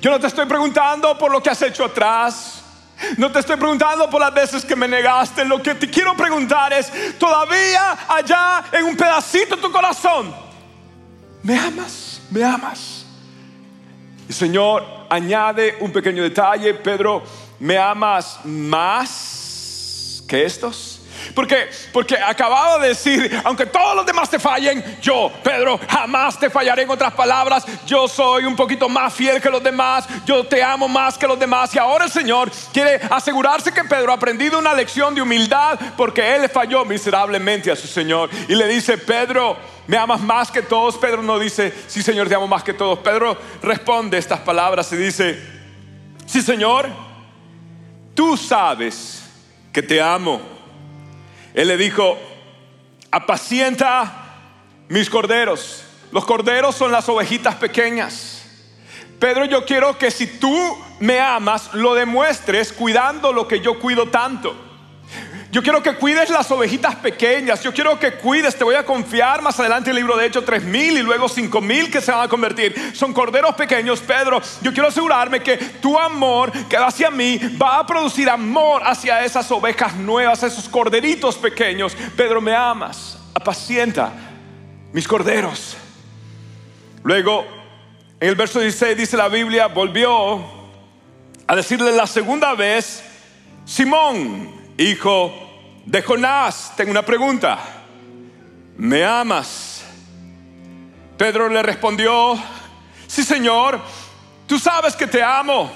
yo 0.00 0.10
no 0.10 0.18
te 0.18 0.26
estoy 0.26 0.46
preguntando 0.46 1.16
por 1.16 1.30
lo 1.30 1.40
que 1.40 1.48
has 1.48 1.62
hecho 1.62 1.84
atrás, 1.84 2.60
no 3.18 3.30
te 3.30 3.38
estoy 3.38 3.54
preguntando 3.54 4.10
por 4.10 4.20
las 4.20 4.34
veces 4.34 4.64
que 4.64 4.74
me 4.74 4.88
negaste, 4.88 5.44
lo 5.44 5.62
que 5.62 5.76
te 5.76 5.88
quiero 5.88 6.16
preguntar 6.16 6.72
es, 6.72 6.90
todavía 7.20 7.98
allá 8.08 8.64
en 8.72 8.86
un 8.86 8.96
pedacito 8.96 9.54
de 9.54 9.62
tu 9.62 9.70
corazón, 9.70 10.34
¿me 11.44 11.56
amas? 11.56 12.20
¿Me 12.32 12.42
amas? 12.42 13.06
Y 14.28 14.32
Señor, 14.32 14.84
añade 15.08 15.76
un 15.78 15.92
pequeño 15.92 16.24
detalle, 16.24 16.74
Pedro, 16.74 17.22
¿me 17.60 17.78
amas 17.78 18.40
más 18.42 20.20
que 20.26 20.44
estos? 20.44 20.95
Porque, 21.36 21.68
porque 21.92 22.16
acababa 22.16 22.78
de 22.78 22.88
decir, 22.88 23.42
aunque 23.44 23.66
todos 23.66 23.94
los 23.94 24.06
demás 24.06 24.30
te 24.30 24.38
fallen, 24.38 24.82
yo, 25.02 25.30
Pedro, 25.44 25.78
jamás 25.86 26.38
te 26.38 26.48
fallaré. 26.48 26.84
En 26.84 26.88
otras 26.88 27.12
palabras, 27.12 27.66
yo 27.84 28.08
soy 28.08 28.46
un 28.46 28.56
poquito 28.56 28.88
más 28.88 29.12
fiel 29.12 29.38
que 29.38 29.50
los 29.50 29.62
demás, 29.62 30.08
yo 30.24 30.46
te 30.46 30.62
amo 30.62 30.88
más 30.88 31.18
que 31.18 31.26
los 31.26 31.38
demás. 31.38 31.74
Y 31.74 31.78
ahora 31.78 32.06
el 32.06 32.10
Señor 32.10 32.50
quiere 32.72 32.98
asegurarse 33.10 33.70
que 33.70 33.84
Pedro 33.84 34.12
ha 34.12 34.14
aprendido 34.14 34.58
una 34.58 34.72
lección 34.72 35.14
de 35.14 35.20
humildad 35.20 35.78
porque 35.94 36.36
él 36.36 36.48
falló 36.48 36.86
miserablemente 36.86 37.70
a 37.70 37.76
su 37.76 37.86
Señor. 37.86 38.30
Y 38.48 38.54
le 38.54 38.66
dice, 38.66 38.96
Pedro, 38.96 39.58
¿me 39.86 39.98
amas 39.98 40.22
más 40.22 40.50
que 40.50 40.62
todos? 40.62 40.96
Pedro 40.96 41.22
no 41.22 41.38
dice, 41.38 41.70
sí 41.86 42.02
Señor, 42.02 42.30
te 42.30 42.34
amo 42.34 42.48
más 42.48 42.64
que 42.64 42.72
todos. 42.72 43.00
Pedro 43.00 43.36
responde 43.62 44.16
estas 44.16 44.40
palabras 44.40 44.90
y 44.90 44.96
dice, 44.96 45.38
sí 46.24 46.40
Señor, 46.40 46.88
tú 48.14 48.38
sabes 48.38 49.22
que 49.70 49.82
te 49.82 50.00
amo. 50.00 50.55
Él 51.56 51.68
le 51.68 51.78
dijo, 51.78 52.18
apacienta 53.10 54.12
mis 54.88 55.08
corderos. 55.08 55.84
Los 56.12 56.26
corderos 56.26 56.76
son 56.76 56.92
las 56.92 57.08
ovejitas 57.08 57.54
pequeñas. 57.54 58.44
Pedro, 59.18 59.46
yo 59.46 59.64
quiero 59.64 59.96
que 59.96 60.10
si 60.10 60.26
tú 60.26 60.54
me 61.00 61.18
amas, 61.18 61.72
lo 61.72 61.94
demuestres 61.94 62.74
cuidando 62.74 63.32
lo 63.32 63.48
que 63.48 63.60
yo 63.60 63.78
cuido 63.78 64.10
tanto. 64.10 64.54
Yo 65.56 65.62
quiero 65.62 65.82
que 65.82 65.94
cuides 65.94 66.28
las 66.28 66.50
ovejitas 66.50 66.96
pequeñas. 66.96 67.62
Yo 67.62 67.72
quiero 67.72 67.98
que 67.98 68.12
cuides. 68.12 68.54
Te 68.56 68.62
voy 68.62 68.74
a 68.74 68.84
confiar 68.84 69.40
más 69.40 69.58
adelante 69.58 69.88
el 69.88 69.96
libro 69.96 70.14
de 70.14 70.26
Hechos 70.26 70.44
tres 70.44 70.62
mil 70.62 70.98
y 70.98 71.02
luego 71.02 71.30
cinco 71.30 71.62
mil 71.62 71.90
que 71.90 72.02
se 72.02 72.12
van 72.12 72.20
a 72.20 72.28
convertir. 72.28 72.94
Son 72.94 73.14
corderos 73.14 73.54
pequeños, 73.54 74.00
Pedro. 74.00 74.42
Yo 74.60 74.70
quiero 74.74 74.88
asegurarme 74.88 75.42
que 75.42 75.56
tu 75.56 75.98
amor 75.98 76.52
que 76.68 76.76
va 76.76 76.88
hacia 76.88 77.10
mí 77.10 77.40
va 77.58 77.78
a 77.78 77.86
producir 77.86 78.28
amor 78.28 78.82
hacia 78.84 79.24
esas 79.24 79.50
ovejas 79.50 79.94
nuevas, 79.94 80.42
esos 80.42 80.68
corderitos 80.68 81.36
pequeños. 81.36 81.96
Pedro, 82.14 82.42
me 82.42 82.54
amas. 82.54 83.18
Apacienta 83.32 84.12
mis 84.92 85.08
corderos. 85.08 85.74
Luego, 87.02 87.46
en 88.20 88.28
el 88.28 88.34
verso 88.34 88.60
16 88.60 88.94
dice 88.94 89.16
la 89.16 89.28
Biblia, 89.28 89.68
volvió 89.68 90.38
a 91.46 91.56
decirle 91.56 91.92
la 91.92 92.06
segunda 92.06 92.52
vez, 92.52 93.02
Simón, 93.64 94.54
hijo 94.76 95.45
de 95.86 96.02
Jonás, 96.02 96.72
tengo 96.76 96.90
una 96.90 97.04
pregunta, 97.04 97.58
¿me 98.76 99.04
amas? 99.04 99.84
Pedro 101.16 101.48
le 101.48 101.62
respondió, 101.62 102.36
sí 103.06 103.22
Señor, 103.22 103.80
tú 104.46 104.58
sabes 104.58 104.96
que 104.96 105.06
te 105.06 105.22
amo. 105.22 105.72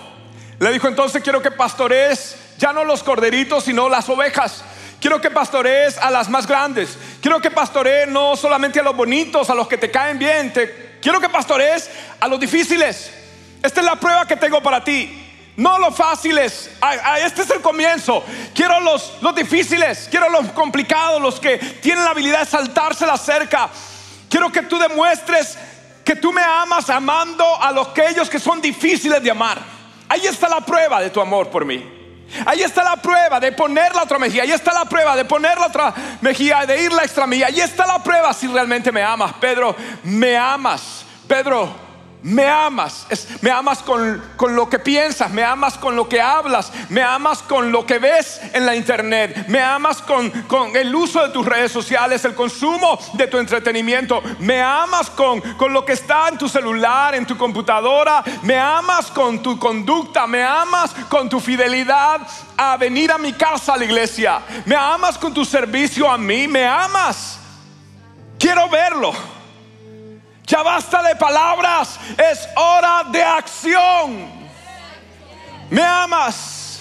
Le 0.59 0.73
dijo 0.73 0.89
entonces, 0.89 1.23
quiero 1.23 1.41
que 1.41 1.53
pastorees 1.53 2.37
ya 2.59 2.73
no 2.73 2.85
los 2.85 3.03
corderitos, 3.03 3.65
sino 3.65 3.89
las 3.89 4.09
ovejas. 4.09 4.63
Quiero 5.01 5.21
que 5.21 5.31
pastorees 5.31 5.97
a 5.97 6.11
las 6.11 6.29
más 6.29 6.47
grandes. 6.47 6.99
Quiero 7.23 7.41
que 7.41 7.51
pastorees 7.51 8.07
no 8.07 8.37
solamente 8.37 8.81
a 8.81 8.83
los 8.83 8.95
bonitos, 8.95 9.49
a 9.49 9.55
los 9.55 9.67
que 9.67 9.79
te 9.79 9.91
caen 9.91 10.19
bien. 10.19 10.53
quiero 11.01 11.21
que 11.21 11.31
pastorees 11.31 11.89
a 12.21 12.29
los 12.29 12.39
difíciles. 12.39 13.11
Esta 13.63 13.81
es 13.81 13.87
la 13.87 13.97
prueba 13.97 14.27
que 14.27 14.37
tengo 14.37 14.63
para 14.63 14.85
ti. 14.85 15.20
No 15.61 15.79
los 15.79 15.95
fáciles. 15.95 16.71
este 17.19 17.43
es 17.43 17.51
el 17.51 17.61
comienzo. 17.61 18.25
Quiero 18.55 18.81
los, 18.81 19.19
los 19.21 19.35
difíciles. 19.35 20.09
Quiero 20.11 20.31
los 20.31 20.49
complicados, 20.53 21.21
los 21.21 21.39
que 21.39 21.59
tienen 21.59 22.03
la 22.03 22.13
habilidad 22.13 22.41
de 22.41 22.47
saltarse 22.47 23.07
la 23.07 23.19
cerca. 23.19 23.69
Quiero 24.31 24.51
que 24.51 24.63
tú 24.63 24.79
demuestres 24.79 25.59
que 26.03 26.17
tú 26.17 26.33
me 26.33 26.41
amas 26.41 26.89
amando 26.89 27.45
a 27.61 27.73
los 27.73 27.89
que 27.89 28.09
ellos 28.09 28.31
que 28.31 28.39
son 28.39 28.63
difíciles 28.63 29.23
de 29.23 29.31
amar. 29.31 29.59
Ahí 30.09 30.27
está 30.27 30.49
la 30.49 30.63
prueba 30.63 30.99
de 30.99 31.11
tu 31.11 31.21
amor 31.21 31.51
por 31.51 31.67
mí. 31.67 32.25
Ahí 32.47 32.63
está 32.63 32.83
la 32.83 32.97
prueba 32.97 33.39
de 33.39 33.53
poner 33.53 33.95
la 33.95 34.05
otra 34.05 34.19
mejilla. 34.19 34.45
Ahí 34.45 34.53
está 34.53 34.73
la 34.73 34.87
prueba 34.87 35.15
de 35.15 35.27
poner 35.27 35.59
la 35.59 35.67
otra 35.67 35.93
mejilla, 36.23 36.65
de 36.65 36.85
ir 36.85 36.91
la 36.91 37.03
extra 37.03 37.27
milla. 37.27 37.49
Ahí 37.49 37.61
está 37.61 37.87
la 37.87 38.03
prueba 38.03 38.33
si 38.33 38.47
realmente 38.47 38.91
me 38.91 39.03
amas. 39.03 39.35
Pedro, 39.35 39.77
me 40.05 40.39
amas. 40.39 41.05
Pedro, 41.29 41.90
me 42.23 42.47
amas, 42.47 43.07
me 43.41 43.51
amas 43.51 43.79
con, 43.79 44.23
lo 44.55 44.69
que 44.69 44.79
piensas, 44.79 45.31
me 45.31 45.43
amas 45.43 45.79
con 45.79 45.97
lo 45.97 46.09
que 46.09 46.21
hablas, 46.21 46.73
me 46.89 47.03
amas 47.03 47.43
con 47.43 47.73
lo 47.73 47.87
que 47.87 47.99
ves 47.99 48.41
en 48.53 48.67
la 48.67 48.77
internet, 48.77 49.47
me 49.49 49.61
amas 49.61 50.03
con, 50.03 50.31
con 50.43 50.77
el 50.77 50.95
uso 50.95 51.23
de 51.23 51.33
tus 51.33 51.47
redes 51.47 51.73
sociales, 51.73 52.25
el 52.25 52.35
consumo 52.35 52.99
de 53.15 53.27
tu 53.27 53.39
entretenimiento, 53.39 54.23
me 54.39 54.61
amas 54.61 55.09
con, 55.11 55.41
con 55.57 55.73
lo 55.73 55.85
que 55.85 55.93
está 55.93 56.29
en 56.29 56.39
tu 56.39 56.49
celular, 56.49 57.15
en 57.15 57.27
tu 57.27 57.37
computadora, 57.37 58.23
me 58.43 58.59
amas 58.59 59.07
con 59.07 59.43
tu 59.43 59.59
conducta, 59.59 60.27
me 60.27 60.43
amas 60.43 60.95
con 61.09 61.29
tu 61.29 61.41
fidelidad 61.41 62.21
a 62.57 62.77
venir 62.77 63.11
a 63.13 63.19
mi 63.19 63.33
casa 63.33 63.75
a 63.75 63.77
la 63.79 63.85
iglesia, 63.85 64.41
me 64.67 64.77
amas 64.77 65.17
con 65.17 65.33
tu 65.33 65.45
servicio 65.45 66.11
a 66.11 66.19
mí, 66.19 66.47
me 66.47 66.67
amas. 66.67 67.39
Quiero 68.39 68.69
verlo. 68.69 69.40
Ya 70.51 70.65
basta 70.65 71.01
de 71.05 71.15
palabras, 71.15 72.01
es 72.19 72.49
hora 72.57 73.05
de 73.05 73.23
acción. 73.23 74.29
¿Me 75.71 75.81
amas? 75.81 76.81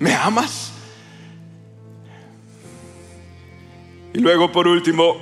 ¿Me 0.00 0.12
amas? 0.12 0.72
Y 4.12 4.18
luego 4.18 4.50
por 4.50 4.66
último, 4.66 5.16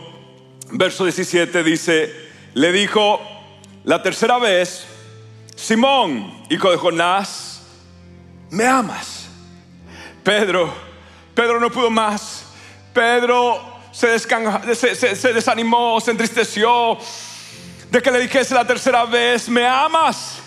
verso 0.70 1.04
17 1.04 1.62
dice, 1.62 2.30
le 2.54 2.72
dijo 2.72 3.20
la 3.84 4.02
tercera 4.02 4.38
vez, 4.38 4.86
Simón, 5.54 6.46
hijo 6.48 6.70
de 6.70 6.78
Jonás, 6.78 7.64
¿me 8.48 8.64
amas? 8.64 9.26
Pedro, 10.24 10.72
Pedro 11.34 11.60
no 11.60 11.70
pudo 11.70 11.90
más. 11.90 12.46
Pedro 12.94 13.60
se, 13.92 14.18
se, 14.18 15.16
se 15.16 15.32
desanimó, 15.34 16.00
se 16.00 16.12
entristeció 16.12 16.98
de 17.92 18.00
que 18.00 18.10
le 18.10 18.20
dijese 18.20 18.54
la 18.54 18.66
tercera 18.66 19.04
vez, 19.04 19.50
¿me 19.50 19.66
amas? 19.66 20.38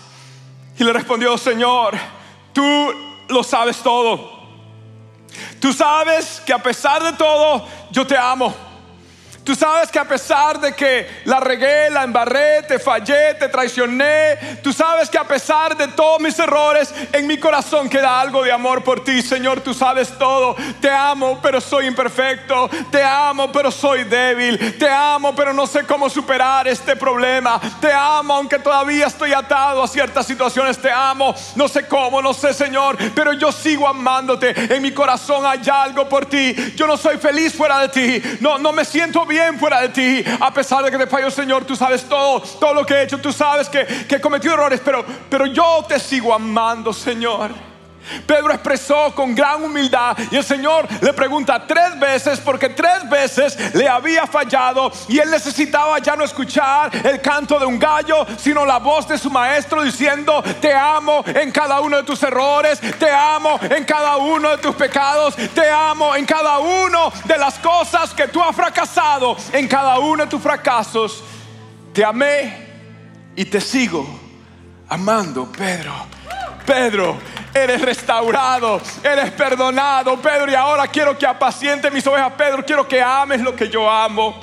Y 0.76 0.82
le 0.82 0.92
respondió, 0.92 1.38
Señor, 1.38 1.96
tú 2.52 2.64
lo 3.28 3.44
sabes 3.44 3.76
todo. 3.76 4.36
Tú 5.60 5.72
sabes 5.72 6.42
que 6.44 6.52
a 6.52 6.58
pesar 6.60 7.04
de 7.04 7.12
todo, 7.12 7.64
yo 7.92 8.04
te 8.04 8.16
amo. 8.16 8.52
Tú 9.46 9.54
sabes 9.54 9.92
que 9.92 10.00
a 10.00 10.04
pesar 10.04 10.58
de 10.58 10.72
que 10.72 11.08
la 11.24 11.38
regué, 11.38 11.88
la 11.88 12.02
embarré, 12.02 12.64
te 12.64 12.80
fallé, 12.80 13.34
te 13.34 13.48
traicioné, 13.48 14.58
tú 14.60 14.72
sabes 14.72 15.08
que 15.08 15.18
a 15.18 15.22
pesar 15.22 15.76
de 15.76 15.86
todos 15.86 16.18
mis 16.18 16.36
errores, 16.36 16.92
en 17.12 17.28
mi 17.28 17.38
corazón 17.38 17.88
queda 17.88 18.20
algo 18.20 18.42
de 18.42 18.50
amor 18.50 18.82
por 18.82 19.04
ti, 19.04 19.22
Señor. 19.22 19.60
Tú 19.60 19.72
sabes 19.72 20.18
todo. 20.18 20.56
Te 20.80 20.90
amo, 20.90 21.38
pero 21.40 21.60
soy 21.60 21.86
imperfecto. 21.86 22.68
Te 22.90 23.04
amo, 23.04 23.52
pero 23.52 23.70
soy 23.70 24.02
débil. 24.02 24.76
Te 24.76 24.90
amo, 24.90 25.32
pero 25.36 25.52
no 25.52 25.64
sé 25.68 25.84
cómo 25.84 26.10
superar 26.10 26.66
este 26.66 26.96
problema. 26.96 27.60
Te 27.80 27.92
amo, 27.92 28.34
aunque 28.34 28.58
todavía 28.58 29.06
estoy 29.06 29.32
atado 29.32 29.80
a 29.80 29.86
ciertas 29.86 30.26
situaciones. 30.26 30.76
Te 30.76 30.90
amo. 30.90 31.36
No 31.54 31.68
sé 31.68 31.86
cómo, 31.86 32.20
no 32.20 32.34
sé, 32.34 32.52
Señor, 32.52 32.96
pero 33.14 33.32
yo 33.32 33.52
sigo 33.52 33.86
amándote. 33.86 34.74
En 34.74 34.82
mi 34.82 34.90
corazón 34.90 35.46
hay 35.46 35.60
algo 35.72 36.08
por 36.08 36.26
ti. 36.26 36.52
Yo 36.74 36.88
no 36.88 36.96
soy 36.96 37.18
feliz 37.18 37.54
fuera 37.54 37.78
de 37.78 37.88
ti. 37.90 38.38
No, 38.40 38.58
no 38.58 38.72
me 38.72 38.84
siento 38.84 39.24
bien 39.24 39.35
fuera 39.58 39.80
de 39.82 39.88
ti. 39.90 40.24
A 40.40 40.52
pesar 40.52 40.84
de 40.84 40.90
que 40.90 40.98
te 40.98 41.06
fallo, 41.06 41.30
Señor, 41.30 41.64
tú 41.64 41.76
sabes 41.76 42.04
todo, 42.04 42.40
todo 42.40 42.74
lo 42.74 42.84
que 42.84 42.94
he 42.94 43.02
hecho. 43.02 43.18
Tú 43.18 43.32
sabes 43.32 43.68
que, 43.68 43.84
que 44.06 44.16
he 44.16 44.20
cometido 44.20 44.54
errores, 44.54 44.80
pero, 44.84 45.04
pero 45.28 45.46
yo 45.46 45.84
te 45.88 45.98
sigo 45.98 46.34
amando, 46.34 46.92
Señor. 46.92 47.75
Pedro 48.26 48.52
expresó 48.52 49.14
con 49.14 49.34
gran 49.34 49.62
humildad 49.62 50.16
y 50.30 50.36
el 50.36 50.44
Señor 50.44 50.86
le 51.00 51.12
pregunta 51.12 51.66
tres 51.66 51.98
veces 51.98 52.40
porque 52.40 52.70
tres 52.70 53.08
veces 53.08 53.74
le 53.74 53.88
había 53.88 54.26
fallado 54.26 54.92
y 55.08 55.18
él 55.18 55.30
necesitaba 55.30 55.98
ya 55.98 56.16
no 56.16 56.24
escuchar 56.24 56.90
el 57.06 57.20
canto 57.20 57.58
de 57.58 57.66
un 57.66 57.78
gallo, 57.78 58.26
sino 58.38 58.64
la 58.64 58.78
voz 58.78 59.08
de 59.08 59.18
su 59.18 59.30
maestro 59.30 59.82
diciendo, 59.82 60.42
te 60.60 60.74
amo 60.74 61.24
en 61.26 61.50
cada 61.50 61.80
uno 61.80 61.98
de 61.98 62.02
tus 62.02 62.22
errores, 62.22 62.80
te 62.98 63.10
amo 63.10 63.58
en 63.62 63.84
cada 63.84 64.16
uno 64.16 64.50
de 64.50 64.58
tus 64.58 64.74
pecados, 64.74 65.34
te 65.36 65.70
amo 65.70 66.14
en 66.14 66.24
cada 66.24 66.58
uno 66.58 67.12
de 67.24 67.38
las 67.38 67.58
cosas 67.58 68.12
que 68.14 68.28
tú 68.28 68.42
has 68.42 68.54
fracasado, 68.54 69.36
en 69.52 69.68
cada 69.68 69.98
uno 69.98 70.24
de 70.24 70.30
tus 70.30 70.42
fracasos. 70.42 71.22
Te 71.92 72.04
amé 72.04 72.66
y 73.34 73.44
te 73.44 73.60
sigo 73.60 74.06
amando, 74.88 75.50
Pedro. 75.52 75.92
Pedro, 76.66 77.16
eres 77.56 77.80
restaurado, 77.80 78.80
eres 79.02 79.30
perdonado, 79.32 80.16
Pedro, 80.20 80.50
y 80.50 80.54
ahora 80.54 80.86
quiero 80.88 81.16
que 81.16 81.26
apaciente 81.26 81.90
mis 81.90 82.06
ovejas, 82.06 82.32
Pedro, 82.36 82.64
quiero 82.64 82.86
que 82.86 83.02
ames 83.02 83.40
lo 83.40 83.56
que 83.56 83.68
yo 83.68 83.90
amo. 83.90 84.38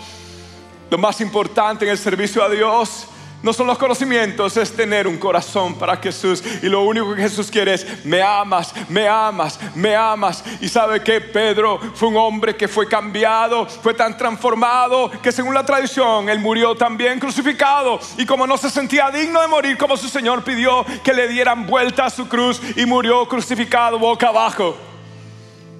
Lo 0.89 0.97
más 0.97 1.21
importante 1.21 1.85
en 1.85 1.91
el 1.91 1.97
servicio 1.97 2.43
a 2.43 2.49
Dios 2.49 3.07
no 3.43 3.51
son 3.51 3.67
los 3.67 3.77
conocimientos, 3.77 4.55
es 4.55 4.71
tener 4.71 5.05
un 5.05 5.17
corazón 5.17 5.75
para 5.75 5.97
Jesús. 5.97 6.41
Y 6.61 6.67
lo 6.67 6.83
único 6.83 7.13
que 7.13 7.23
Jesús 7.23 7.51
quiere 7.51 7.73
es, 7.73 8.05
me 8.05 8.21
amas, 8.21 8.73
me 8.87 9.05
amas, 9.05 9.59
me 9.75 9.93
amas. 9.95 10.41
Y 10.61 10.69
sabe 10.69 11.03
que 11.03 11.19
Pedro 11.19 11.77
fue 11.93 12.07
un 12.07 12.15
hombre 12.15 12.55
que 12.55 12.69
fue 12.69 12.87
cambiado, 12.87 13.67
fue 13.67 13.93
tan 13.93 14.17
transformado, 14.17 15.11
que 15.21 15.33
según 15.33 15.53
la 15.53 15.65
tradición, 15.65 16.29
él 16.29 16.39
murió 16.39 16.73
también 16.75 17.19
crucificado. 17.19 17.99
Y 18.17 18.25
como 18.25 18.47
no 18.47 18.55
se 18.55 18.69
sentía 18.69 19.11
digno 19.11 19.41
de 19.41 19.47
morir, 19.47 19.77
como 19.77 19.97
su 19.97 20.07
Señor 20.07 20.45
pidió 20.45 20.85
que 21.03 21.13
le 21.13 21.27
dieran 21.27 21.67
vuelta 21.67 22.05
a 22.05 22.09
su 22.09 22.29
cruz 22.29 22.61
y 22.77 22.85
murió 22.85 23.27
crucificado 23.27 23.99
boca 23.99 24.29
abajo. 24.29 24.77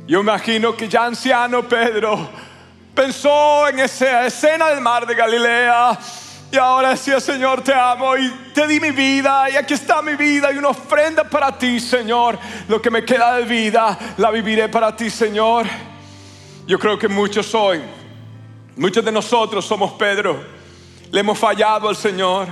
Yo 0.06 0.20
imagino 0.20 0.76
que 0.76 0.90
ya 0.90 1.06
anciano 1.06 1.64
Pedro 1.64 2.28
pensó 2.94 3.70
en 3.70 3.80
esa 3.80 4.26
escena 4.26 4.68
del 4.68 4.82
mar 4.82 5.08
de 5.08 5.16
Galilea 5.16 5.98
y 6.54 6.58
ahora 6.58 6.90
decía, 6.90 7.20
Señor, 7.20 7.64
te 7.64 7.74
amo 7.74 8.16
y 8.16 8.30
te 8.54 8.68
di 8.68 8.80
mi 8.80 8.92
vida 8.92 9.50
y 9.50 9.56
aquí 9.56 9.74
está 9.74 10.04
mi 10.04 10.14
vida 10.14 10.54
y 10.54 10.58
una 10.60 10.68
ofrenda 10.68 11.24
para 11.24 11.58
ti, 11.58 11.80
Señor. 11.80 12.38
Lo 12.68 12.80
que 12.80 12.92
me 12.92 13.04
queda 13.04 13.38
de 13.38 13.46
vida, 13.46 13.98
la 14.18 14.30
viviré 14.30 14.70
para 14.70 14.96
ti, 14.96 15.10
Señor. 15.10 15.66
Yo 16.68 16.78
creo 16.78 17.00
que 17.00 17.08
muchos 17.08 17.56
hoy, 17.56 17.82
muchos 18.76 19.04
de 19.04 19.12
nosotros 19.12 19.66
somos 19.66 19.94
Pedro. 19.94 20.46
Le 21.10 21.22
hemos 21.22 21.40
fallado 21.40 21.90
al 21.90 21.96
Señor 21.96 22.48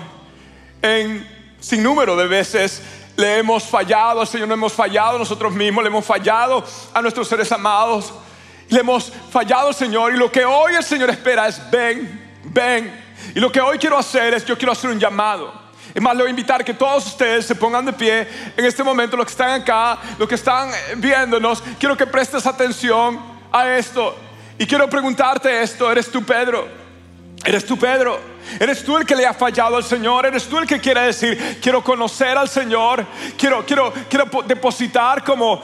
en 0.81 1.55
sin 1.59 1.83
número 1.83 2.15
de 2.15 2.25
veces. 2.25 2.81
Le 3.17 3.37
hemos 3.37 3.65
fallado 3.65 4.21
al 4.21 4.27
Señor, 4.27 4.47
no 4.47 4.55
hemos 4.55 4.73
fallado 4.73 5.19
nosotros 5.19 5.53
mismos, 5.53 5.83
le 5.83 5.89
hemos 5.89 6.05
fallado 6.05 6.65
a 6.91 7.03
nuestros 7.03 7.27
seres 7.27 7.51
amados. 7.51 8.11
Le 8.67 8.79
hemos 8.79 9.13
fallado 9.29 9.67
al 9.67 9.75
Señor 9.75 10.11
y 10.11 10.17
lo 10.17 10.31
que 10.31 10.43
hoy 10.43 10.73
el 10.73 10.83
Señor 10.83 11.11
espera 11.11 11.47
es 11.47 11.61
ven, 11.69 12.39
ven, 12.45 13.10
y 13.35 13.39
lo 13.39 13.51
que 13.51 13.61
hoy 13.61 13.77
quiero 13.77 13.97
hacer 13.97 14.33
es, 14.33 14.45
yo 14.45 14.57
quiero 14.57 14.71
hacer 14.71 14.89
un 14.89 14.99
llamado. 14.99 15.53
Es 15.93 16.01
más, 16.01 16.15
le 16.15 16.23
voy 16.23 16.29
a 16.29 16.31
invitar 16.31 16.63
que 16.63 16.73
todos 16.73 17.05
ustedes 17.07 17.45
se 17.45 17.55
pongan 17.55 17.85
de 17.85 17.93
pie 17.93 18.27
en 18.55 18.65
este 18.65 18.83
momento, 18.83 19.17
los 19.17 19.25
que 19.25 19.31
están 19.31 19.61
acá, 19.61 19.99
los 20.17 20.27
que 20.27 20.35
están 20.35 20.71
viéndonos, 20.97 21.61
quiero 21.79 21.97
que 21.97 22.07
prestes 22.07 22.45
atención 22.45 23.19
a 23.51 23.67
esto. 23.75 24.15
Y 24.57 24.65
quiero 24.65 24.89
preguntarte 24.89 25.61
esto, 25.61 25.91
¿eres 25.91 26.09
tú 26.09 26.23
Pedro? 26.23 26.67
¿Eres 27.43 27.65
tú 27.65 27.77
Pedro? 27.77 28.19
¿Eres 28.59 28.83
tú 28.83 28.97
el 28.97 29.05
que 29.05 29.15
le 29.15 29.25
ha 29.25 29.33
fallado 29.33 29.75
al 29.75 29.83
Señor? 29.83 30.25
¿Eres 30.25 30.45
tú 30.45 30.57
el 30.59 30.67
que 30.67 30.79
quiere 30.79 31.01
decir, 31.01 31.59
quiero 31.61 31.83
conocer 31.83 32.37
al 32.37 32.47
Señor? 32.47 33.05
Quiero, 33.37 33.65
quiero, 33.65 33.93
quiero 34.09 34.25
depositar 34.45 35.23
como 35.23 35.61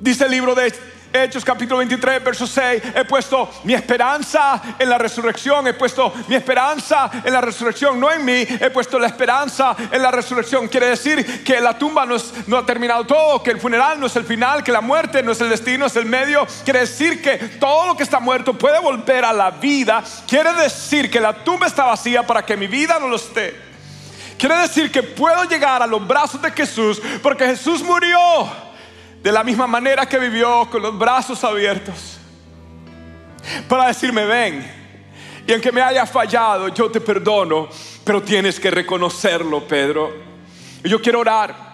dice 0.00 0.24
el 0.24 0.30
libro 0.30 0.54
de 0.54 0.72
Hechos 1.12 1.42
capítulo 1.42 1.78
23, 1.78 2.22
verso 2.22 2.46
6, 2.46 2.82
he 2.94 3.04
puesto 3.04 3.50
mi 3.64 3.72
esperanza 3.72 4.60
en 4.78 4.90
la 4.90 4.98
resurrección, 4.98 5.66
he 5.66 5.72
puesto 5.72 6.12
mi 6.28 6.34
esperanza 6.34 7.10
en 7.24 7.32
la 7.32 7.40
resurrección, 7.40 7.98
no 7.98 8.12
en 8.12 8.24
mí, 8.24 8.46
he 8.60 8.70
puesto 8.70 8.98
la 8.98 9.06
esperanza 9.06 9.74
en 9.90 10.02
la 10.02 10.10
resurrección. 10.10 10.68
Quiere 10.68 10.88
decir 10.90 11.42
que 11.42 11.60
la 11.60 11.78
tumba 11.78 12.04
no, 12.04 12.16
no 12.46 12.58
ha 12.58 12.66
terminado 12.66 13.04
todo, 13.04 13.42
que 13.42 13.52
el 13.52 13.60
funeral 13.60 13.98
no 13.98 14.06
es 14.06 14.16
el 14.16 14.24
final, 14.24 14.62
que 14.62 14.70
la 14.70 14.82
muerte 14.82 15.22
no 15.22 15.32
es 15.32 15.40
el 15.40 15.48
destino, 15.48 15.86
es 15.86 15.96
el 15.96 16.04
medio. 16.04 16.46
Quiere 16.64 16.80
decir 16.80 17.22
que 17.22 17.38
todo 17.58 17.86
lo 17.86 17.96
que 17.96 18.02
está 18.02 18.20
muerto 18.20 18.52
puede 18.52 18.78
volver 18.78 19.24
a 19.24 19.32
la 19.32 19.50
vida. 19.50 20.04
Quiere 20.26 20.52
decir 20.54 21.10
que 21.10 21.20
la 21.20 21.32
tumba 21.32 21.66
está 21.66 21.86
vacía 21.86 22.26
para 22.26 22.44
que 22.44 22.56
mi 22.56 22.66
vida 22.66 22.98
no 23.00 23.08
lo 23.08 23.16
esté. 23.16 23.68
Quiere 24.38 24.56
decir 24.56 24.92
que 24.92 25.02
puedo 25.02 25.44
llegar 25.44 25.82
a 25.82 25.86
los 25.86 26.06
brazos 26.06 26.40
de 26.40 26.52
Jesús 26.52 27.00
porque 27.22 27.46
Jesús 27.46 27.82
murió 27.82 28.18
de 29.22 29.32
la 29.32 29.44
misma 29.44 29.66
manera 29.66 30.06
que 30.06 30.18
vivió 30.18 30.68
con 30.70 30.82
los 30.82 30.96
brazos 30.98 31.42
abiertos 31.44 32.18
para 33.68 33.88
decirme, 33.88 34.24
ven. 34.24 34.78
Y 35.46 35.52
aunque 35.52 35.72
me 35.72 35.80
haya 35.80 36.04
fallado, 36.04 36.68
yo 36.68 36.90
te 36.90 37.00
perdono, 37.00 37.68
pero 38.04 38.22
tienes 38.22 38.60
que 38.60 38.70
reconocerlo, 38.70 39.66
Pedro. 39.66 40.12
Y 40.84 40.88
yo 40.88 41.00
quiero 41.00 41.20
orar 41.20 41.67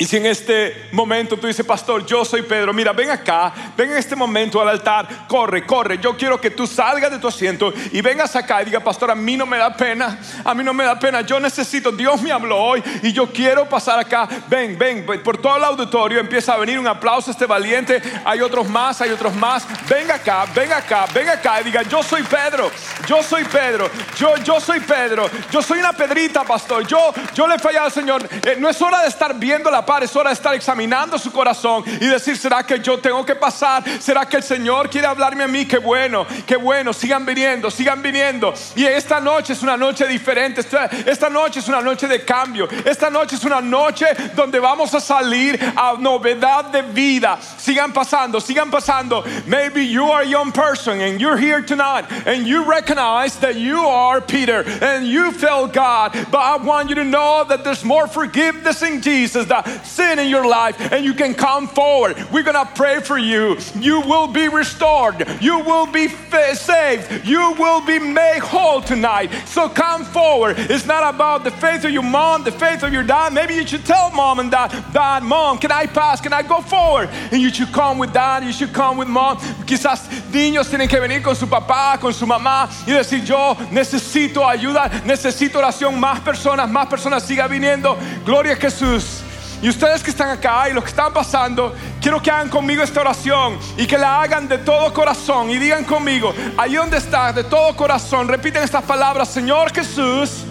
y 0.00 0.06
si 0.06 0.16
en 0.16 0.24
este 0.24 0.88
momento 0.92 1.36
tú 1.36 1.46
dices, 1.46 1.64
pastor, 1.64 2.06
yo 2.06 2.24
soy 2.24 2.40
Pedro, 2.40 2.72
mira, 2.72 2.94
ven 2.94 3.10
acá, 3.10 3.52
ven 3.76 3.90
en 3.90 3.98
este 3.98 4.16
momento 4.16 4.58
al 4.58 4.70
altar, 4.70 5.26
corre, 5.28 5.66
corre, 5.66 5.98
yo 5.98 6.16
quiero 6.16 6.40
que 6.40 6.48
tú 6.48 6.66
salgas 6.66 7.10
de 7.10 7.18
tu 7.18 7.28
asiento 7.28 7.70
y 7.92 8.00
vengas 8.00 8.34
acá 8.34 8.62
y 8.62 8.64
diga, 8.64 8.80
pastor, 8.80 9.10
a 9.10 9.14
mí 9.14 9.36
no 9.36 9.44
me 9.44 9.58
da 9.58 9.76
pena, 9.76 10.18
a 10.42 10.54
mí 10.54 10.64
no 10.64 10.72
me 10.72 10.84
da 10.84 10.98
pena, 10.98 11.20
yo 11.20 11.38
necesito, 11.38 11.92
Dios 11.92 12.22
me 12.22 12.32
habló 12.32 12.56
hoy 12.56 12.82
y 13.02 13.12
yo 13.12 13.30
quiero 13.30 13.68
pasar 13.68 13.98
acá, 13.98 14.26
ven, 14.48 14.78
ven, 14.78 15.04
por 15.22 15.36
todo 15.36 15.58
el 15.58 15.64
auditorio 15.64 16.18
empieza 16.18 16.54
a 16.54 16.56
venir 16.56 16.78
un 16.78 16.88
aplauso 16.88 17.30
este 17.30 17.44
valiente, 17.44 18.00
hay 18.24 18.40
otros 18.40 18.66
más, 18.70 19.02
hay 19.02 19.10
otros 19.10 19.34
más, 19.34 19.66
ven 19.86 20.10
acá, 20.10 20.46
ven 20.54 20.72
acá, 20.72 21.04
ven 21.12 21.28
acá 21.28 21.60
y 21.60 21.64
diga, 21.64 21.82
yo 21.82 22.02
soy 22.02 22.22
Pedro, 22.22 22.70
yo 23.06 23.22
soy 23.22 23.44
Pedro, 23.44 23.90
yo, 24.16 24.34
yo 24.38 24.60
soy 24.60 24.80
Pedro, 24.80 25.28
yo 25.50 25.60
soy 25.60 25.80
una 25.80 25.92
pedrita, 25.92 26.42
pastor, 26.42 26.86
yo, 26.86 27.12
yo 27.34 27.46
le 27.46 27.56
he 27.56 27.58
fallado 27.58 27.84
al 27.84 27.92
Señor, 27.92 28.26
eh, 28.46 28.56
no 28.58 28.70
es 28.70 28.80
hora 28.80 29.02
de 29.02 29.08
estar 29.08 29.38
viendo 29.38 29.70
la 29.70 29.89
es 29.98 30.14
hora 30.14 30.30
de 30.30 30.34
estar 30.34 30.54
examinando 30.54 31.18
su 31.18 31.32
corazón 31.32 31.82
y 31.86 32.06
decir, 32.06 32.36
¿será 32.36 32.62
que 32.62 32.78
yo 32.78 32.98
tengo 32.98 33.26
que 33.26 33.34
pasar? 33.34 33.82
¿Será 34.00 34.26
que 34.26 34.36
el 34.36 34.42
Señor 34.42 34.88
quiere 34.88 35.06
hablarme 35.06 35.44
a 35.44 35.48
mí? 35.48 35.66
Qué 35.66 35.78
bueno, 35.78 36.26
qué 36.46 36.56
bueno, 36.56 36.92
sigan 36.92 37.26
viniendo, 37.26 37.70
sigan 37.70 38.00
viniendo. 38.00 38.54
Y 38.76 38.84
esta 38.84 39.20
noche 39.20 39.52
es 39.52 39.62
una 39.62 39.76
noche 39.76 40.06
diferente, 40.06 40.60
esta 41.06 41.28
noche 41.28 41.58
es 41.58 41.68
una 41.68 41.80
noche 41.80 42.06
de 42.06 42.24
cambio, 42.24 42.68
esta 42.84 43.10
noche 43.10 43.36
es 43.36 43.44
una 43.44 43.60
noche 43.60 44.06
donde 44.34 44.60
vamos 44.60 44.94
a 44.94 45.00
salir 45.00 45.58
a 45.76 45.96
novedad 45.98 46.66
de 46.66 46.82
vida. 46.82 47.38
Sigan 47.58 47.92
pasando, 47.92 48.40
sigan 48.40 48.70
pasando. 48.70 49.24
Maybe 49.46 49.84
you 49.86 50.04
are 50.04 50.22
a 50.22 50.26
young 50.26 50.52
person 50.52 51.00
and 51.00 51.20
you're 51.20 51.36
here 51.36 51.62
tonight 51.62 52.04
and 52.26 52.46
you 52.46 52.64
recognize 52.64 53.36
that 53.40 53.56
you 53.56 53.80
are 53.86 54.20
Peter 54.20 54.64
and 54.80 55.06
you 55.06 55.32
feel 55.32 55.66
God, 55.66 56.12
but 56.30 56.38
I 56.38 56.56
want 56.56 56.88
you 56.88 56.94
to 56.96 57.04
know 57.04 57.44
that 57.48 57.64
there's 57.64 57.84
more 57.84 58.06
forgiveness 58.06 58.82
in 58.82 59.02
Jesus. 59.02 59.46
That 59.46 59.66
sin 59.84 60.18
in 60.18 60.28
your 60.28 60.46
life 60.46 60.92
and 60.92 61.04
you 61.04 61.14
can 61.14 61.34
come 61.34 61.68
forward. 61.68 62.16
We're 62.32 62.42
going 62.42 62.54
to 62.54 62.70
pray 62.74 63.00
for 63.00 63.18
you. 63.18 63.56
You 63.78 64.00
will 64.00 64.28
be 64.28 64.48
restored. 64.48 65.26
You 65.40 65.60
will 65.60 65.86
be 65.86 66.08
saved. 66.08 67.26
You 67.26 67.54
will 67.58 67.84
be 67.84 67.98
made 67.98 68.40
whole 68.40 68.80
tonight. 68.80 69.30
So 69.46 69.68
come 69.68 70.04
forward. 70.04 70.56
It's 70.58 70.86
not 70.86 71.14
about 71.14 71.44
the 71.44 71.50
faith 71.50 71.84
of 71.84 71.90
your 71.90 72.02
mom, 72.02 72.44
the 72.44 72.52
faith 72.52 72.82
of 72.82 72.92
your 72.92 73.02
dad. 73.02 73.32
Maybe 73.32 73.54
you 73.54 73.66
should 73.66 73.84
tell 73.84 74.10
mom 74.10 74.38
and 74.38 74.50
dad, 74.50 74.70
Dad, 74.92 75.22
mom, 75.22 75.58
can 75.58 75.72
I 75.72 75.86
pass? 75.86 76.20
Can 76.20 76.32
I 76.32 76.42
go 76.42 76.60
forward? 76.60 77.08
And 77.32 77.40
you 77.40 77.50
should 77.50 77.72
come 77.72 77.98
with 77.98 78.12
dad. 78.12 78.44
You 78.44 78.52
should 78.52 78.72
come 78.72 78.96
with 78.96 79.08
mom. 79.08 79.38
Quizás 79.66 80.08
niños 80.32 80.68
tienen 80.68 80.88
que 80.88 81.00
venir 81.00 81.22
con 81.22 81.34
su 81.34 81.46
papá, 81.46 81.98
con 82.00 82.12
su 82.12 82.26
mamá 82.26 82.68
y 82.86 82.92
decir, 82.92 83.24
yo 83.24 83.56
necesito 83.70 84.46
ayuda, 84.46 84.88
necesito 85.04 85.58
oración. 85.58 85.98
Más 85.98 86.20
personas, 86.20 86.68
más 86.68 86.88
personas 86.88 87.22
siga 87.22 87.46
viniendo. 87.46 87.96
Gloria 88.24 88.52
a 88.52 88.56
Jesús. 88.56 89.22
Y 89.62 89.68
ustedes 89.68 90.02
que 90.02 90.10
están 90.10 90.30
acá 90.30 90.70
y 90.70 90.72
los 90.72 90.82
que 90.82 90.90
están 90.90 91.12
pasando, 91.12 91.74
quiero 92.00 92.22
que 92.22 92.30
hagan 92.30 92.48
conmigo 92.48 92.82
esta 92.82 93.02
oración 93.02 93.58
y 93.76 93.86
que 93.86 93.98
la 93.98 94.22
hagan 94.22 94.48
de 94.48 94.56
todo 94.58 94.92
corazón 94.92 95.50
y 95.50 95.58
digan 95.58 95.84
conmigo, 95.84 96.32
ahí 96.56 96.76
donde 96.76 96.96
estás, 96.96 97.34
de 97.34 97.44
todo 97.44 97.76
corazón, 97.76 98.26
repiten 98.26 98.62
estas 98.62 98.82
palabras, 98.84 99.28
Señor 99.28 99.70
Jesús, 99.74 100.44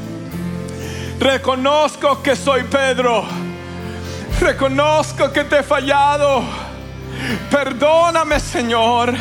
reconozco 1.20 2.22
que 2.22 2.36
soy 2.36 2.64
Pedro, 2.66 3.26
reconozco 4.40 5.32
que 5.32 5.44
te 5.44 5.60
he 5.60 5.64
fallado, 5.64 6.44
perdóname 7.50 8.40
Señor, 8.40 9.16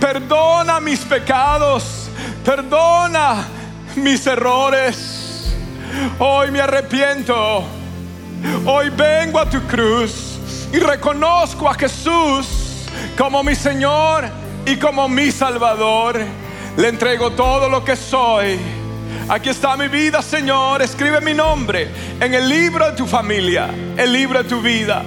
perdona 0.00 0.78
mis 0.78 1.00
pecados, 1.00 2.08
perdona 2.44 3.48
mis 3.96 4.24
errores, 4.28 5.52
hoy 6.20 6.52
me 6.52 6.60
arrepiento 6.60 7.81
Hoy 8.64 8.90
vengo 8.90 9.38
a 9.38 9.48
tu 9.48 9.60
cruz 9.62 10.38
y 10.72 10.78
reconozco 10.78 11.68
a 11.68 11.74
Jesús 11.74 12.86
como 13.16 13.42
mi 13.42 13.54
Señor 13.54 14.24
y 14.66 14.76
como 14.76 15.08
mi 15.08 15.30
Salvador. 15.30 16.20
Le 16.76 16.88
entrego 16.88 17.32
todo 17.32 17.68
lo 17.68 17.84
que 17.84 17.94
soy. 17.94 18.58
Aquí 19.28 19.50
está 19.50 19.76
mi 19.76 19.88
vida, 19.88 20.22
Señor. 20.22 20.82
Escribe 20.82 21.20
mi 21.20 21.34
nombre 21.34 21.88
en 22.20 22.34
el 22.34 22.48
libro 22.48 22.90
de 22.90 22.96
tu 22.96 23.06
familia, 23.06 23.68
el 23.96 24.12
libro 24.12 24.42
de 24.42 24.48
tu 24.48 24.60
vida. 24.60 25.02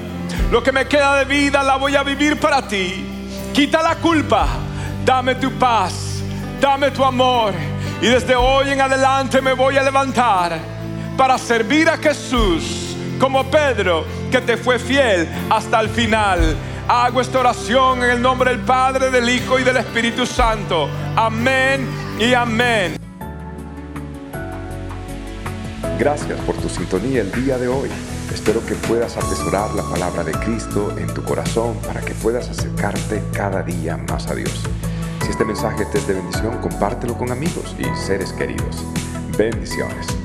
Lo 0.52 0.64
que 0.64 0.72
me 0.72 0.88
queda 0.88 1.18
de 1.18 1.26
vida 1.26 1.64
la 1.64 1.76
voy 1.76 1.96
a 1.96 2.04
vivir 2.04 2.40
para 2.40 2.68
ti. 2.68 3.06
Quita 3.54 3.82
la 3.82 3.96
culpa, 3.96 4.48
dame 5.04 5.36
tu 5.36 5.52
paz, 5.54 6.22
dame 6.62 6.92
tu 6.92 7.04
amor. 7.04 7.54
Y 8.02 8.08
desde 8.08 8.36
hoy 8.36 8.70
en 8.70 8.82
adelante 8.82 9.42
me 9.42 9.54
voy 9.54 9.78
a 9.78 9.84
levantar 9.84 10.58
para 11.18 11.38
servir 11.38 11.90
a 11.90 11.98
Jesús 11.98 12.85
como 13.20 13.44
Pedro, 13.46 14.06
que 14.32 14.42
te 14.42 14.58
fue 14.58 14.80
fiel 14.80 15.28
hasta 15.50 15.80
el 15.80 15.90
final. 15.90 16.56
Hago 16.88 17.22
esta 17.22 17.40
oración 17.40 18.04
en 18.04 18.12
el 18.12 18.22
nombre 18.22 18.52
del 18.52 18.60
Padre, 18.60 19.10
del 19.10 19.30
Hijo 19.30 19.60
y 19.60 19.64
del 19.64 19.78
Espíritu 19.78 20.26
Santo. 20.26 20.88
Amén 21.16 21.88
y 22.20 22.34
amén. 22.34 22.98
Gracias 25.98 26.40
por 26.42 26.56
tu 26.58 26.70
sintonía 26.70 27.22
el 27.22 27.32
día 27.32 27.58
de 27.58 27.68
hoy. 27.68 27.90
Espero 28.34 28.64
que 28.66 28.76
puedas 28.76 29.16
atesorar 29.16 29.74
la 29.76 29.84
palabra 29.84 30.24
de 30.24 30.34
Cristo 30.34 30.94
en 30.98 31.08
tu 31.14 31.24
corazón 31.24 31.78
para 31.88 32.02
que 32.02 32.14
puedas 32.16 32.50
acercarte 32.50 33.24
cada 33.32 33.64
día 33.64 33.96
más 33.98 34.28
a 34.28 34.36
Dios. 34.36 34.64
Si 35.24 35.32
este 35.32 35.46
mensaje 35.46 35.86
te 35.86 36.00
es 36.00 36.08
de 36.08 36.16
bendición, 36.16 36.58
compártelo 36.62 37.18
con 37.18 37.32
amigos 37.32 37.76
y 37.80 37.86
seres 38.06 38.34
queridos. 38.34 38.84
Bendiciones. 39.38 40.25